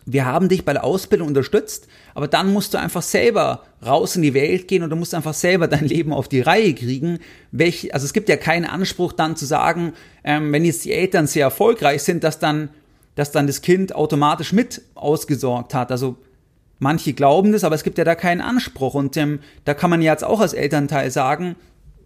wir 0.04 0.26
haben 0.26 0.50
dich 0.50 0.66
bei 0.66 0.74
der 0.74 0.84
Ausbildung 0.84 1.28
unterstützt, 1.28 1.88
aber 2.12 2.28
dann 2.28 2.52
musst 2.52 2.74
du 2.74 2.78
einfach 2.78 3.00
selber 3.00 3.62
raus 3.86 4.16
in 4.16 4.22
die 4.22 4.34
Welt 4.34 4.68
gehen 4.68 4.86
du 4.86 4.96
musst 4.96 5.14
einfach 5.14 5.32
selber 5.32 5.66
dein 5.66 5.86
Leben 5.86 6.12
auf 6.12 6.28
die 6.28 6.42
Reihe 6.42 6.74
kriegen. 6.74 7.20
Welch, 7.50 7.94
also 7.94 8.04
es 8.04 8.12
gibt 8.12 8.28
ja 8.28 8.36
keinen 8.36 8.66
Anspruch 8.66 9.14
dann 9.14 9.34
zu 9.34 9.46
sagen, 9.46 9.94
ähm, 10.24 10.52
wenn 10.52 10.66
jetzt 10.66 10.84
die 10.84 10.92
Eltern 10.92 11.26
sehr 11.26 11.44
erfolgreich 11.44 12.02
sind, 12.02 12.22
dass 12.22 12.38
dann, 12.38 12.68
dass 13.14 13.32
dann 13.32 13.46
das 13.46 13.62
Kind 13.62 13.94
automatisch 13.94 14.52
mit 14.52 14.82
ausgesorgt 14.94 15.72
hat. 15.72 15.90
Also 15.90 16.18
manche 16.84 17.14
glauben 17.14 17.50
das, 17.50 17.64
aber 17.64 17.74
es 17.74 17.82
gibt 17.82 17.98
ja 17.98 18.04
da 18.04 18.14
keinen 18.14 18.42
Anspruch. 18.42 18.94
Und 18.94 19.16
ähm, 19.16 19.40
da 19.64 19.74
kann 19.74 19.90
man 19.90 20.02
jetzt 20.02 20.22
auch 20.22 20.40
als 20.40 20.52
Elternteil 20.52 21.10
sagen, 21.10 21.56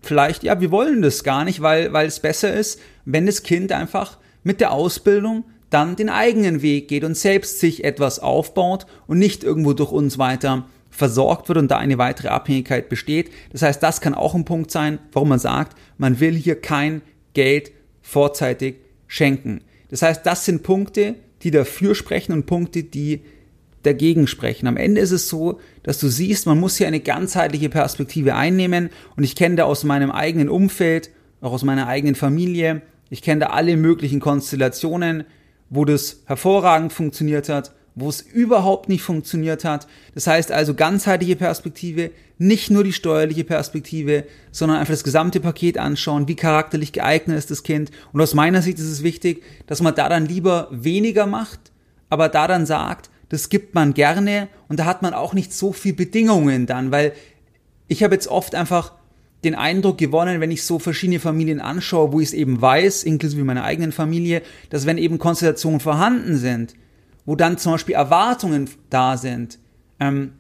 vielleicht, 0.01 0.45
ja, 0.45 0.61
wir 0.61 0.71
wollen 0.71 1.03
das 1.03 1.25
gar 1.25 1.45
nicht, 1.45 1.61
weil, 1.61 1.93
weil 1.93 2.07
es 2.07 2.21
besser 2.21 2.55
ist, 2.55 2.81
wenn 3.05 3.27
das 3.27 3.43
Kind 3.43 3.73
einfach 3.73 4.19
mit 4.45 4.61
der 4.61 4.73
Ausbildung 4.73 5.45
dann 5.69 5.97
den 5.97 6.09
eigenen 6.09 6.63
Weg 6.63 6.89
geht 6.89 7.05
und 7.05 7.17
selbst 7.17 7.59
sich 7.59 7.85
etwas 7.85 8.21
aufbaut 8.21 8.87
und 9.07 9.19
nicht 9.19 9.45
irgendwo 9.45 9.75
durch 9.75 9.93
uns 9.93 10.17
weiter 10.17 10.65
versorgt 10.91 11.49
wird 11.49 11.59
und 11.59 11.71
da 11.71 11.77
eine 11.77 11.99
weitere 11.99 12.29
Abhängigkeit 12.29 12.89
besteht. 12.89 13.31
Das 13.53 13.63
heißt, 13.63 13.83
das 13.83 14.01
kann 14.01 14.15
auch 14.15 14.35
ein 14.35 14.45
Punkt 14.45 14.71
sein, 14.71 15.01
warum 15.13 15.29
man 15.29 15.39
sagt, 15.41 15.77
man 15.99 16.21
will 16.21 16.35
hier 16.35 16.59
kein 16.59 17.03
Geld 17.35 17.73
vorzeitig 18.01 18.77
schenken. 19.09 19.61
Das 19.91 20.03
heißt, 20.03 20.25
das 20.25 20.45
sind 20.45 20.63
Punkte, 20.63 21.17
die 21.43 21.51
dafür 21.51 21.95
sprechen 21.95 22.33
und 22.33 22.47
Punkte, 22.47 22.85
die 22.85 23.23
dagegen 23.83 24.27
sprechen. 24.27 24.67
Am 24.67 24.77
Ende 24.77 25.01
ist 25.01 25.13
es 25.13 25.29
so, 25.29 25.61
dass 25.83 25.99
du 25.99 26.09
siehst, 26.09 26.47
man 26.47 26.59
muss 26.59 26.77
hier 26.77 26.87
eine 26.87 27.01
ganzheitliche 27.01 27.69
Perspektive 27.69 28.35
einnehmen 28.35 28.91
und 29.17 29.25
ich 29.25 29.35
kenne 29.35 29.57
da 29.57 29.65
aus 29.65 29.85
meinem 29.85 30.11
eigenen 30.11 30.49
Umfeld, 30.49 31.11
auch 31.41 31.53
aus 31.53 31.65
meiner 31.65 31.87
eigenen 31.87 32.15
Familie, 32.15 32.83
ich 33.11 33.23
kenne 33.23 33.41
da 33.43 33.47
alle 33.49 33.77
möglichen 33.77 34.21
Konstellationen, 34.21 35.25
wo 35.71 35.85
das 35.85 36.23
hervorragend 36.27 36.93
funktioniert 36.93 37.49
hat, 37.49 37.73
wo 37.95 38.09
es 38.09 38.21
überhaupt 38.21 38.89
nicht 38.89 39.03
funktioniert 39.03 39.65
hat. 39.65 39.87
Das 40.15 40.27
heißt 40.27 40.53
also 40.53 40.75
ganzheitliche 40.75 41.37
Perspektive, 41.37 42.11
nicht 42.39 42.71
nur 42.71 42.85
die 42.85 42.93
steuerliche 42.93 43.45
Perspektive, 43.45 44.25
sondern 44.53 44.79
einfach 44.79 44.93
das 44.95 45.05
gesamte 45.05 45.41
Paket 45.41 45.79
anschauen, 45.79 46.29
wie 46.29 46.37
charakterlich 46.37 46.93
geeignet 46.93 47.37
ist 47.37 47.51
das 47.51 47.65
Kind. 47.65 47.91
Und 48.13 48.21
aus 48.21 48.35
meiner 48.35 48.63
Sicht 48.63 48.79
ist 48.79 48.91
es 48.91 49.03
wichtig, 49.03 49.43
dass 49.67 49.83
man 49.83 49.95
da 49.95 50.09
dann 50.09 50.27
lieber 50.27 50.69
weniger 50.71 51.27
macht, 51.27 51.73
aber 52.09 52.29
da 52.29 52.47
dann 52.47 52.67
sagt, 52.67 53.11
das 53.29 53.49
gibt 53.49 53.75
man 53.75 53.95
gerne 53.95 54.49
und 54.69 54.79
da 54.79 54.85
hat 54.85 55.03
man 55.03 55.15
auch 55.15 55.35
nicht 55.35 55.53
so 55.53 55.73
viel 55.73 55.93
Bedingungen 55.93 56.67
dann, 56.67 56.91
weil 56.91 57.13
ich 57.89 58.03
habe 58.03 58.15
jetzt 58.15 58.29
oft 58.29 58.55
einfach 58.55 58.93
den 59.45 59.55
Eindruck 59.55 59.99
gewonnen, 59.99 60.41
wenn 60.41 60.51
ich 60.51 60.65
so 60.65 60.79
verschiedene 60.79 61.21
Familien 61.21 61.61
anschaue, 61.61 62.13
wo 62.13 62.21
ich 62.21 62.29
es 62.29 62.35
eben 62.35 62.61
weiß, 62.61 63.05
inklusive 63.05 63.45
meiner 63.45 63.65
eigenen 63.65 63.93
Familie, 63.93 64.43
dass 64.71 64.85
wenn 64.85 64.99
eben 64.99 65.19
Konstellationen 65.19 65.81
vorhanden 65.81 66.37
sind, 66.37 66.75
wo 67.25 67.37
dann 67.37 67.59
zum 67.59 67.73
Beispiel 67.73 67.95
Erwartungen 67.95 68.69
da 68.91 69.17
sind, 69.17 69.59
ähm, 70.01 70.33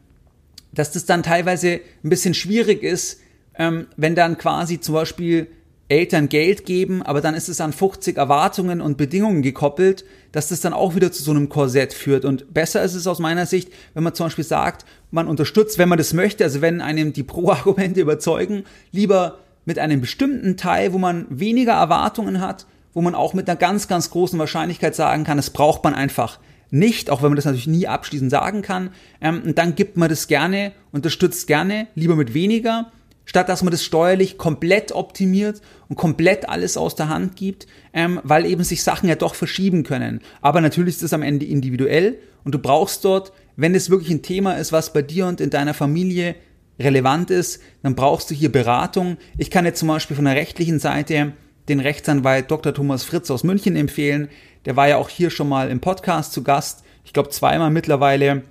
dass 0.72 0.92
das 0.92 1.06
dann 1.06 1.22
teilweise 1.22 1.80
ein 2.02 2.10
bisschen 2.10 2.34
schwierig 2.34 2.82
ist, 2.82 3.20
ähm, 3.54 3.86
wenn 3.96 4.14
dann 4.14 4.38
quasi 4.38 4.80
zum 4.80 4.94
Beispiel 4.94 5.48
Eltern 5.88 6.28
Geld 6.28 6.66
geben, 6.66 7.02
aber 7.02 7.20
dann 7.22 7.34
ist 7.34 7.48
es 7.48 7.60
an 7.60 7.72
50 7.72 8.18
Erwartungen 8.18 8.80
und 8.82 8.98
Bedingungen 8.98 9.40
gekoppelt, 9.40 10.04
dass 10.32 10.48
das 10.48 10.60
dann 10.60 10.74
auch 10.74 10.94
wieder 10.94 11.10
zu 11.12 11.22
so 11.22 11.30
einem 11.30 11.48
Korsett 11.48 11.94
führt. 11.94 12.26
Und 12.26 12.52
besser 12.52 12.82
ist 12.82 12.94
es 12.94 13.06
aus 13.06 13.18
meiner 13.18 13.46
Sicht, 13.46 13.72
wenn 13.94 14.02
man 14.02 14.14
zum 14.14 14.26
Beispiel 14.26 14.44
sagt, 14.44 14.84
man 15.10 15.26
unterstützt, 15.26 15.78
wenn 15.78 15.88
man 15.88 15.96
das 15.96 16.12
möchte, 16.12 16.44
also 16.44 16.60
wenn 16.60 16.82
einem 16.82 17.14
die 17.14 17.22
Pro-Argumente 17.24 18.00
überzeugen, 18.00 18.64
lieber 18.92 19.38
mit 19.64 19.78
einem 19.78 20.00
bestimmten 20.00 20.56
Teil, 20.56 20.92
wo 20.92 20.98
man 20.98 21.26
weniger 21.30 21.74
Erwartungen 21.74 22.40
hat, 22.40 22.66
wo 22.92 23.00
man 23.00 23.14
auch 23.14 23.32
mit 23.32 23.48
einer 23.48 23.56
ganz, 23.56 23.88
ganz 23.88 24.10
großen 24.10 24.38
Wahrscheinlichkeit 24.38 24.94
sagen 24.94 25.24
kann, 25.24 25.38
es 25.38 25.50
braucht 25.50 25.84
man 25.84 25.94
einfach 25.94 26.38
nicht, 26.70 27.08
auch 27.08 27.22
wenn 27.22 27.30
man 27.30 27.36
das 27.36 27.46
natürlich 27.46 27.66
nie 27.66 27.86
abschließend 27.86 28.30
sagen 28.30 28.60
kann. 28.60 28.90
Ähm, 29.22 29.42
und 29.44 29.58
dann 29.58 29.74
gibt 29.74 29.96
man 29.96 30.10
das 30.10 30.28
gerne, 30.28 30.72
unterstützt 30.92 31.46
gerne, 31.46 31.86
lieber 31.94 32.16
mit 32.16 32.34
weniger, 32.34 32.92
statt 33.28 33.50
dass 33.50 33.62
man 33.62 33.70
das 33.70 33.84
steuerlich 33.84 34.38
komplett 34.38 34.90
optimiert 34.92 35.60
und 35.88 35.96
komplett 35.96 36.48
alles 36.48 36.78
aus 36.78 36.94
der 36.94 37.10
Hand 37.10 37.36
gibt, 37.36 37.66
ähm, 37.92 38.20
weil 38.24 38.46
eben 38.46 38.64
sich 38.64 38.82
Sachen 38.82 39.08
ja 39.08 39.16
doch 39.16 39.34
verschieben 39.34 39.82
können. 39.84 40.20
Aber 40.40 40.62
natürlich 40.62 40.96
ist 40.96 41.02
es 41.02 41.12
am 41.12 41.22
Ende 41.22 41.44
individuell 41.44 42.18
und 42.42 42.54
du 42.54 42.58
brauchst 42.58 43.04
dort, 43.04 43.32
wenn 43.54 43.74
es 43.74 43.90
wirklich 43.90 44.10
ein 44.10 44.22
Thema 44.22 44.54
ist, 44.54 44.72
was 44.72 44.94
bei 44.94 45.02
dir 45.02 45.26
und 45.26 45.42
in 45.42 45.50
deiner 45.50 45.74
Familie 45.74 46.36
relevant 46.78 47.30
ist, 47.30 47.60
dann 47.82 47.94
brauchst 47.94 48.30
du 48.30 48.34
hier 48.34 48.50
Beratung. 48.50 49.18
Ich 49.36 49.50
kann 49.50 49.66
jetzt 49.66 49.80
zum 49.80 49.88
Beispiel 49.88 50.16
von 50.16 50.24
der 50.24 50.36
rechtlichen 50.36 50.78
Seite 50.78 51.34
den 51.68 51.80
Rechtsanwalt 51.80 52.50
Dr. 52.50 52.72
Thomas 52.72 53.04
Fritz 53.04 53.30
aus 53.30 53.44
München 53.44 53.76
empfehlen. 53.76 54.28
Der 54.64 54.76
war 54.76 54.88
ja 54.88 54.96
auch 54.96 55.10
hier 55.10 55.28
schon 55.28 55.50
mal 55.50 55.70
im 55.70 55.80
Podcast 55.80 56.32
zu 56.32 56.42
Gast. 56.42 56.82
Ich 57.04 57.12
glaube 57.12 57.28
zweimal 57.28 57.70
mittlerweile. 57.70 58.42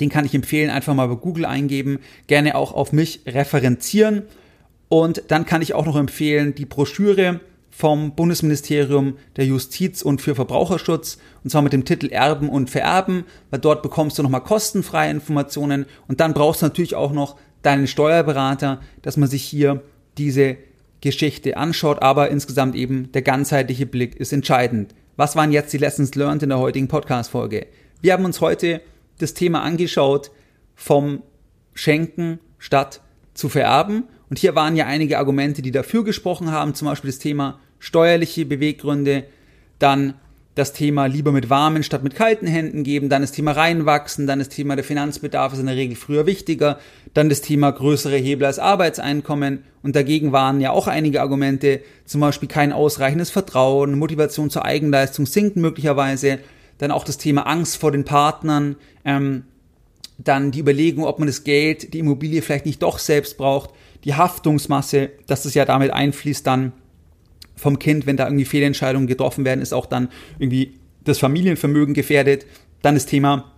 Den 0.00 0.08
kann 0.08 0.24
ich 0.24 0.34
empfehlen, 0.34 0.70
einfach 0.70 0.94
mal 0.94 1.06
bei 1.06 1.16
Google 1.16 1.44
eingeben, 1.44 1.98
gerne 2.26 2.54
auch 2.54 2.72
auf 2.72 2.92
mich 2.92 3.20
referenzieren. 3.26 4.22
Und 4.88 5.22
dann 5.28 5.44
kann 5.44 5.62
ich 5.62 5.74
auch 5.74 5.86
noch 5.86 5.96
empfehlen, 5.96 6.54
die 6.54 6.64
Broschüre 6.64 7.40
vom 7.70 8.16
Bundesministerium 8.16 9.18
der 9.36 9.46
Justiz 9.46 10.02
und 10.02 10.20
für 10.20 10.34
Verbraucherschutz, 10.34 11.18
und 11.44 11.50
zwar 11.50 11.62
mit 11.62 11.72
dem 11.72 11.84
Titel 11.84 12.08
Erben 12.08 12.48
und 12.48 12.70
Vererben, 12.70 13.24
weil 13.50 13.60
dort 13.60 13.82
bekommst 13.82 14.18
du 14.18 14.24
nochmal 14.24 14.42
kostenfreie 14.42 15.10
Informationen 15.10 15.86
und 16.08 16.18
dann 16.18 16.34
brauchst 16.34 16.62
du 16.62 16.66
natürlich 16.66 16.96
auch 16.96 17.12
noch 17.12 17.36
deinen 17.62 17.86
Steuerberater, 17.86 18.80
dass 19.02 19.16
man 19.16 19.28
sich 19.28 19.44
hier 19.44 19.82
diese 20.16 20.56
Geschichte 21.00 21.56
anschaut, 21.56 22.02
aber 22.02 22.30
insgesamt 22.30 22.74
eben 22.74 23.12
der 23.12 23.22
ganzheitliche 23.22 23.86
Blick 23.86 24.16
ist 24.16 24.32
entscheidend. 24.32 24.94
Was 25.16 25.36
waren 25.36 25.52
jetzt 25.52 25.72
die 25.72 25.78
Lessons 25.78 26.14
learned 26.16 26.42
in 26.42 26.48
der 26.48 26.58
heutigen 26.58 26.88
Podcast-Folge? 26.88 27.66
Wir 28.00 28.12
haben 28.12 28.24
uns 28.24 28.40
heute 28.40 28.80
das 29.18 29.34
Thema 29.34 29.62
angeschaut 29.62 30.30
vom 30.74 31.22
Schenken 31.74 32.38
statt 32.58 33.00
zu 33.34 33.48
vererben. 33.48 34.04
Und 34.30 34.38
hier 34.38 34.54
waren 34.54 34.76
ja 34.76 34.86
einige 34.86 35.18
Argumente, 35.18 35.62
die 35.62 35.70
dafür 35.70 36.04
gesprochen 36.04 36.50
haben, 36.50 36.74
zum 36.74 36.88
Beispiel 36.88 37.10
das 37.10 37.18
Thema 37.18 37.58
steuerliche 37.78 38.44
Beweggründe, 38.44 39.24
dann 39.78 40.14
das 40.58 40.72
Thema 40.72 41.06
lieber 41.06 41.30
mit 41.30 41.50
warmen 41.50 41.84
statt 41.84 42.02
mit 42.02 42.16
kalten 42.16 42.48
Händen 42.48 42.82
geben, 42.82 43.08
dann 43.08 43.22
das 43.22 43.30
Thema 43.30 43.52
reinwachsen, 43.52 44.26
dann 44.26 44.40
das 44.40 44.48
Thema 44.48 44.74
der 44.74 44.84
Finanzbedarf 44.84 45.52
ist 45.52 45.60
in 45.60 45.66
der 45.66 45.76
Regel 45.76 45.94
früher 45.94 46.26
wichtiger, 46.26 46.80
dann 47.14 47.28
das 47.28 47.42
Thema 47.42 47.70
größere 47.70 48.16
Hebel 48.16 48.44
als 48.44 48.58
Arbeitseinkommen 48.58 49.62
und 49.84 49.94
dagegen 49.94 50.32
waren 50.32 50.60
ja 50.60 50.72
auch 50.72 50.88
einige 50.88 51.22
Argumente, 51.22 51.80
zum 52.04 52.20
Beispiel 52.20 52.48
kein 52.48 52.72
ausreichendes 52.72 53.30
Vertrauen, 53.30 53.96
Motivation 53.96 54.50
zur 54.50 54.64
Eigenleistung 54.64 55.26
sinkt 55.26 55.56
möglicherweise, 55.56 56.40
dann 56.78 56.90
auch 56.90 57.04
das 57.04 57.18
Thema 57.18 57.42
Angst 57.46 57.76
vor 57.76 57.92
den 57.92 58.04
Partnern, 58.04 58.76
ähm, 59.04 59.44
dann 60.18 60.50
die 60.50 60.60
Überlegung, 60.60 61.04
ob 61.04 61.18
man 61.18 61.28
das 61.28 61.44
Geld, 61.44 61.94
die 61.94 62.00
Immobilie 62.00 62.42
vielleicht 62.42 62.66
nicht 62.66 62.82
doch 62.82 62.98
selbst 62.98 63.36
braucht, 63.38 63.70
die 64.04 64.14
Haftungsmasse, 64.14 65.10
dass 65.26 65.42
das 65.42 65.54
ja 65.54 65.64
damit 65.64 65.92
einfließt 65.92 66.46
dann 66.46 66.72
vom 67.56 67.78
Kind, 67.78 68.06
wenn 68.06 68.16
da 68.16 68.26
irgendwie 68.26 68.44
Fehlentscheidungen 68.44 69.06
getroffen 69.06 69.44
werden, 69.44 69.60
ist 69.60 69.72
auch 69.72 69.86
dann 69.86 70.08
irgendwie 70.38 70.74
das 71.04 71.18
Familienvermögen 71.18 71.94
gefährdet. 71.94 72.46
Dann 72.82 72.94
das 72.94 73.06
Thema, 73.06 73.52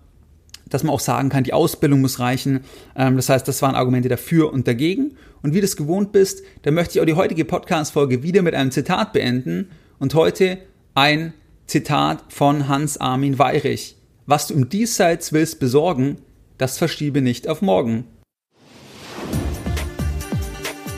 dass 0.68 0.82
man 0.82 0.94
auch 0.94 1.00
sagen 1.00 1.28
kann, 1.28 1.44
die 1.44 1.52
Ausbildung 1.52 2.00
muss 2.00 2.18
reichen. 2.18 2.60
Ähm, 2.96 3.16
das 3.16 3.28
heißt, 3.28 3.46
das 3.46 3.60
waren 3.60 3.74
Argumente 3.74 4.08
dafür 4.08 4.52
und 4.52 4.66
dagegen. 4.66 5.16
Und 5.42 5.54
wie 5.54 5.60
du 5.60 5.66
es 5.66 5.76
gewohnt 5.76 6.12
bist, 6.12 6.42
dann 6.62 6.74
möchte 6.74 6.94
ich 6.94 7.00
auch 7.02 7.06
die 7.06 7.14
heutige 7.14 7.44
Podcast-Folge 7.44 8.22
wieder 8.22 8.42
mit 8.42 8.54
einem 8.54 8.70
Zitat 8.70 9.12
beenden. 9.12 9.70
Und 9.98 10.14
heute 10.14 10.58
ein 10.94 11.34
Zitat 11.70 12.24
von 12.28 12.66
Hans-Armin 12.66 13.38
Weirich. 13.38 13.94
Was 14.26 14.48
du 14.48 14.54
im 14.54 14.68
Diesseits 14.68 15.32
willst 15.32 15.60
besorgen, 15.60 16.16
das 16.58 16.78
verschiebe 16.78 17.22
nicht 17.22 17.46
auf 17.48 17.62
morgen. 17.62 18.06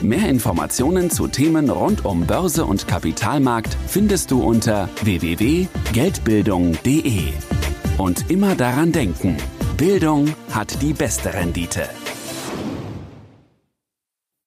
Mehr 0.01 0.27
Informationen 0.27 1.11
zu 1.11 1.27
Themen 1.27 1.69
rund 1.69 2.05
um 2.05 2.25
Börse 2.25 2.65
und 2.65 2.87
Kapitalmarkt 2.87 3.77
findest 3.87 4.31
du 4.31 4.41
unter 4.41 4.89
www.geldbildung.de. 5.03 7.33
Und 7.99 8.31
immer 8.31 8.55
daran 8.55 8.91
denken, 8.91 9.37
Bildung 9.77 10.33
hat 10.49 10.81
die 10.81 10.93
beste 10.93 11.35
Rendite. 11.35 11.87